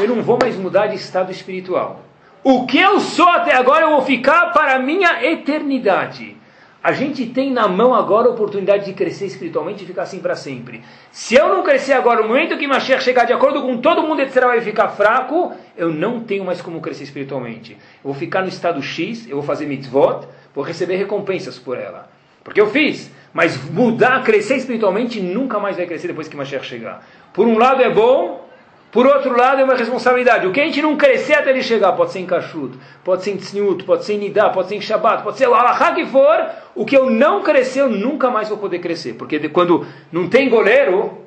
[0.00, 2.02] eu não vou mais mudar de estado espiritual.
[2.42, 6.36] O que eu sou até agora, eu vou ficar para a minha eternidade.
[6.82, 10.34] A gente tem na mão agora a oportunidade de crescer espiritualmente e ficar assim para
[10.34, 10.82] sempre.
[11.12, 14.20] Se eu não crescer agora, no momento que Mashiach chegar de acordo com todo mundo,
[14.20, 17.72] etc., vai ficar fraco, eu não tenho mais como crescer espiritualmente.
[17.74, 22.12] Eu vou ficar no estado X, eu vou fazer mitzvot, vou receber recompensas por ela.
[22.44, 23.10] Porque eu fiz.
[23.32, 27.04] Mas mudar, crescer espiritualmente, nunca mais vai crescer depois que Mashiach chegar.
[27.32, 28.48] Por um lado é bom,
[28.92, 30.46] por outro lado é uma responsabilidade.
[30.46, 33.32] O que a gente não crescer até ele chegar, pode ser em kashrut, pode ser
[33.32, 36.06] em tzniut, pode ser em nidá, pode ser em shabbat, pode ser o alahá que
[36.06, 39.14] for, o que eu não crescer, eu nunca mais vou poder crescer.
[39.14, 41.18] Porque quando não tem goleiro,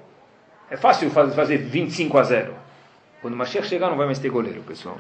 [0.72, 2.54] é fácil fazer 25 a 0.
[3.22, 4.98] Quando Mashiach chegar, não vai mais ter goleiro, pessoal.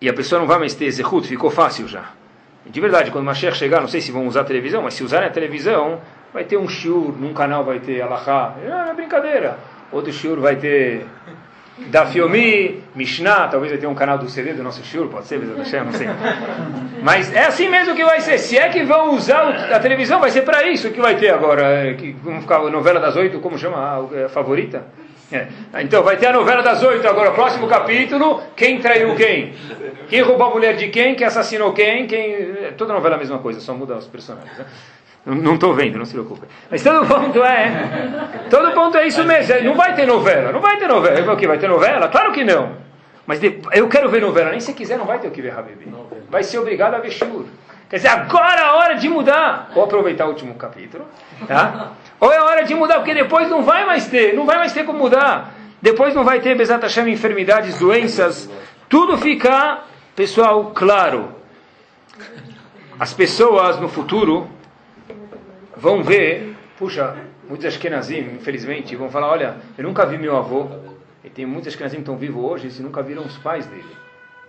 [0.00, 2.10] E a pessoa não vai mais ter zehut, ficou fácil já.
[2.66, 5.04] De verdade, quando o Mashiach chegar, não sei se vão usar a televisão, mas se
[5.04, 6.00] usarem a televisão,
[6.32, 8.54] vai ter um shiur, num canal vai ter alahá.
[8.62, 9.58] É, é brincadeira.
[9.92, 11.06] Outro shiur vai ter
[11.88, 15.40] da Fiomi, Mishnah, talvez vai ter um canal do CD do nosso Shur, pode ser,
[15.40, 15.80] não sei.
[17.02, 18.38] Mas é assim mesmo que vai ser.
[18.38, 21.62] Se é que vão usar a televisão, vai ser para isso que vai ter agora.
[21.62, 24.86] É, que, vamos ficar a novela das oito, como chama a, a favorita?
[25.34, 25.48] É.
[25.82, 29.52] Então vai ter a novela das oito agora, próximo capítulo, quem traiu quem?
[30.08, 31.16] Quem roubou a mulher de quem?
[31.16, 32.06] Quem assassinou quem?
[32.06, 32.34] quem...
[32.62, 34.56] É toda novela é a mesma coisa, só muda os personagens.
[34.56, 34.64] Né?
[35.26, 36.46] Não estou vendo, não se preocupe.
[36.70, 37.70] Mas todo ponto é.
[38.48, 39.62] Todo ponto é isso mesmo.
[39.62, 40.52] Não vai ter novela.
[40.52, 41.32] Não vai ter novela.
[41.32, 41.46] O que?
[41.48, 42.08] Vai ter novela?
[42.08, 42.76] Claro que não.
[43.26, 44.50] Mas eu quero ver novela.
[44.50, 45.92] Nem se quiser, não vai ter o que ver, Habibi.
[46.28, 47.46] Vai ser obrigado a ver shur.
[47.88, 49.70] Quer dizer, agora é a hora de mudar.
[49.74, 51.06] Ou aproveitar o último capítulo.
[51.48, 51.92] Tá?
[52.24, 54.34] Ou é hora de mudar, porque depois não vai mais ter.
[54.34, 55.52] Não vai mais ter como mudar.
[55.82, 58.48] Depois não vai ter, Bezat Hashem, enfermidades, doenças.
[58.88, 59.82] Tudo fica,
[60.16, 61.34] pessoal, claro.
[62.98, 64.48] As pessoas no futuro
[65.76, 67.14] vão ver, puxa,
[67.46, 70.68] muitos Ashkenazim, infelizmente, vão falar, olha, eu nunca vi meu avô,
[71.22, 73.94] e tem muitos Ashkenazim que estão vivos hoje, e nunca viram os pais dele.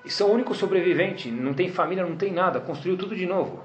[0.05, 3.61] E são o único sobrevivente, não tem família, não tem nada, construiu tudo de novo.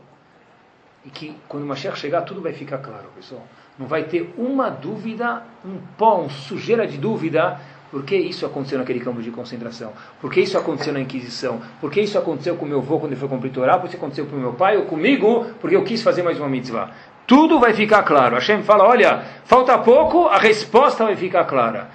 [1.04, 3.42] E que quando o Mashiach chegar, tudo vai ficar claro, pessoal.
[3.78, 7.58] Não vai ter uma dúvida, um pó, uma sujeira de dúvida,
[7.90, 9.92] por que isso aconteceu naquele campo de concentração?
[10.20, 11.60] Por que isso aconteceu na Inquisição?
[11.80, 13.78] Por que isso aconteceu com meu avô quando ele foi cumprir Torá?
[13.78, 15.46] Por que isso aconteceu com meu pai ou comigo?
[15.60, 16.90] Porque eu quis fazer mais uma mitzvah.
[17.26, 18.36] Tudo vai ficar claro.
[18.36, 21.90] Hashem fala: olha, falta pouco, a resposta vai ficar clara.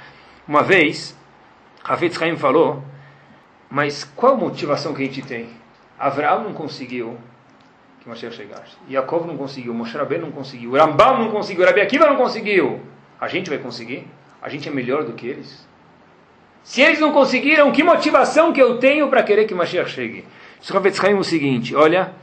[0.46, 1.18] Uma vez,
[1.84, 2.84] Hafetz Haim falou:
[3.70, 5.50] mas qual motivação que a gente tem?
[5.98, 7.18] Abraão não conseguiu
[8.06, 8.78] que Mashiach chegasse.
[8.88, 12.80] Yaakov não conseguiu, Moshe Rabbeinu não conseguiu, Rambam não conseguiu, Rabi Akiva não conseguiu.
[13.20, 14.08] A gente vai conseguir?
[14.42, 15.68] A gente é melhor do que eles?
[16.64, 20.24] Se eles não conseguiram, que motivação que eu tenho para querer que Mashiach chegue?
[20.62, 22.14] Isso Hafetz Haim é o seguinte, olha,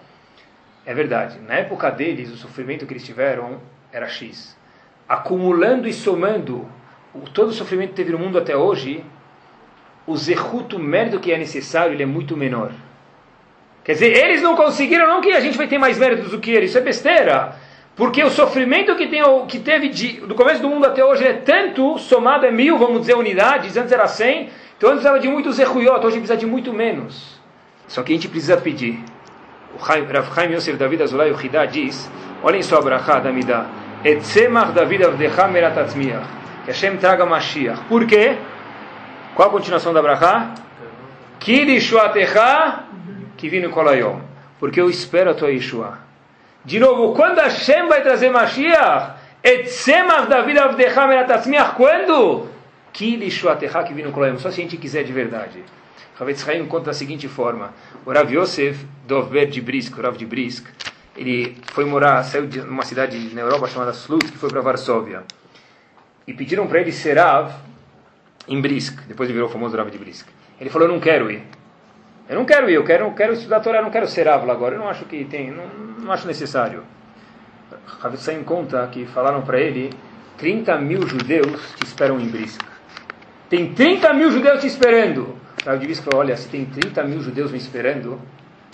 [0.86, 1.40] é verdade.
[1.40, 3.60] Na época deles, o sofrimento que eles tiveram
[3.92, 4.56] era X.
[5.08, 6.68] Acumulando e somando
[7.34, 9.04] todo o sofrimento que teve no mundo até hoje,
[10.06, 12.72] o zerruto mérito que é necessário ele é muito menor.
[13.84, 16.50] Quer dizer, eles não conseguiram, não que a gente vai ter mais méritos do que
[16.52, 17.56] eles, isso é besteira.
[17.96, 21.32] Porque o sofrimento que, tem, que teve de, do começo do mundo até hoje é
[21.34, 25.52] tanto, somado é mil, vamos dizer, unidades, antes era cem, então antes precisava de muito
[25.52, 27.40] zerruiot, hoje precisa de muito menos.
[27.88, 28.98] Só que a gente precisa pedir
[29.74, 32.10] o Rav Chaim Yosef David Azulay, o diz,
[32.42, 33.66] olhem só a brachá da Midah,
[34.04, 36.26] Etzemach David Avdecha Meratatzmiach,
[36.64, 37.82] que Hashem traga Mashiach.
[37.88, 38.36] Por quê?
[39.34, 40.54] Qual a continuação da brachá?
[41.38, 42.84] Kirishuatecha
[43.42, 44.20] Kivinu Kolayom.
[44.60, 45.98] Porque eu espero a tua Yeshua.
[46.64, 49.16] De novo, quando Hashem vai trazer Mashiach?
[49.42, 51.74] Etzemach David Avdecha Meratatzmiach.
[51.74, 52.48] Quando?
[52.92, 54.38] Kirishuatecha Kivinu Kolayom.
[54.38, 55.64] Só se a gente quiser de verdade.
[56.20, 57.74] Havetz Haim conta da seguinte forma:
[58.06, 60.68] o Rav Yosef Dovber de Brisk, o Rav de Brisk,
[61.16, 65.24] ele foi morar, saiu de uma cidade na Europa chamada Slutsk, que foi para Varsóvia.
[66.28, 67.50] E pediram para ele ser Rav
[68.46, 70.28] em Brisk, depois ele virou o famoso Rav de Brisk.
[70.60, 71.42] Ele falou: Eu não quero ir.
[72.32, 74.50] Eu não quero ir, eu quero, quero estudar a Torá, eu não quero ser Rav
[74.50, 74.74] agora.
[74.74, 75.66] Eu não acho que tem, não,
[75.98, 76.82] não acho necessário.
[78.02, 79.92] Havetz Haim conta que falaram para ele:
[80.38, 82.62] 30 mil judeus te esperam em Brisk.
[83.50, 85.36] Tem 30 mil judeus te esperando.
[85.62, 88.18] Rav de Brisk falou: Olha, se tem 30 mil judeus me esperando,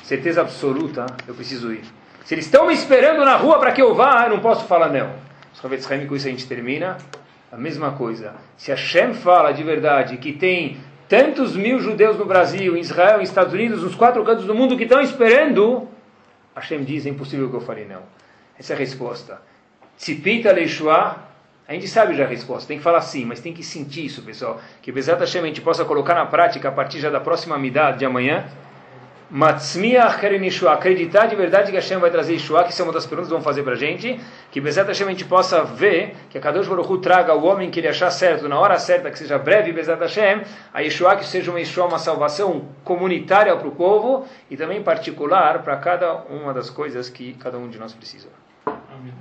[0.04, 1.82] certeza absoluta, eu preciso ir.
[2.24, 4.88] Se eles estão me esperando na rua para que eu vá, eu não posso falar
[4.88, 5.10] não.
[5.60, 5.74] Com
[6.14, 6.96] isso a gente termina.
[7.50, 8.34] A mesma coisa.
[8.56, 10.76] Se Hashem fala de verdade que tem
[11.08, 14.76] tantos mil judeus no Brasil, em Israel, nos Estados Unidos, nos quatro cantos do mundo
[14.76, 15.88] que estão esperando,
[16.54, 18.02] Hashem diz, é impossível que eu fale não.
[18.58, 19.40] Essa é a resposta.
[19.96, 21.16] Tzipita Leishua,
[21.66, 24.22] a gente sabe já a resposta, tem que falar sim, mas tem que sentir isso,
[24.22, 24.60] pessoal.
[24.82, 27.98] Que Bezat Hashem a gente possa colocar na prática a partir já da próxima amidade
[27.98, 28.46] de amanhã,
[29.30, 30.24] Matzmiach
[30.68, 33.34] acreditar de verdade que Hashem vai trazer Yeshua, que isso é uma das perguntas que
[33.34, 34.18] vão fazer para a gente,
[34.50, 37.70] que Bezat Hashem a gente possa ver, que a Kadosh Baruch Hu traga o homem
[37.70, 41.26] que ele achar certo, na hora certa, que seja breve, Bezat Hashem, a Yeshua que
[41.26, 46.54] seja uma Yeshua, uma salvação comunitária para o povo, e também particular para cada uma
[46.54, 48.28] das coisas que cada um de nós precisa.
[48.66, 49.12] Amém.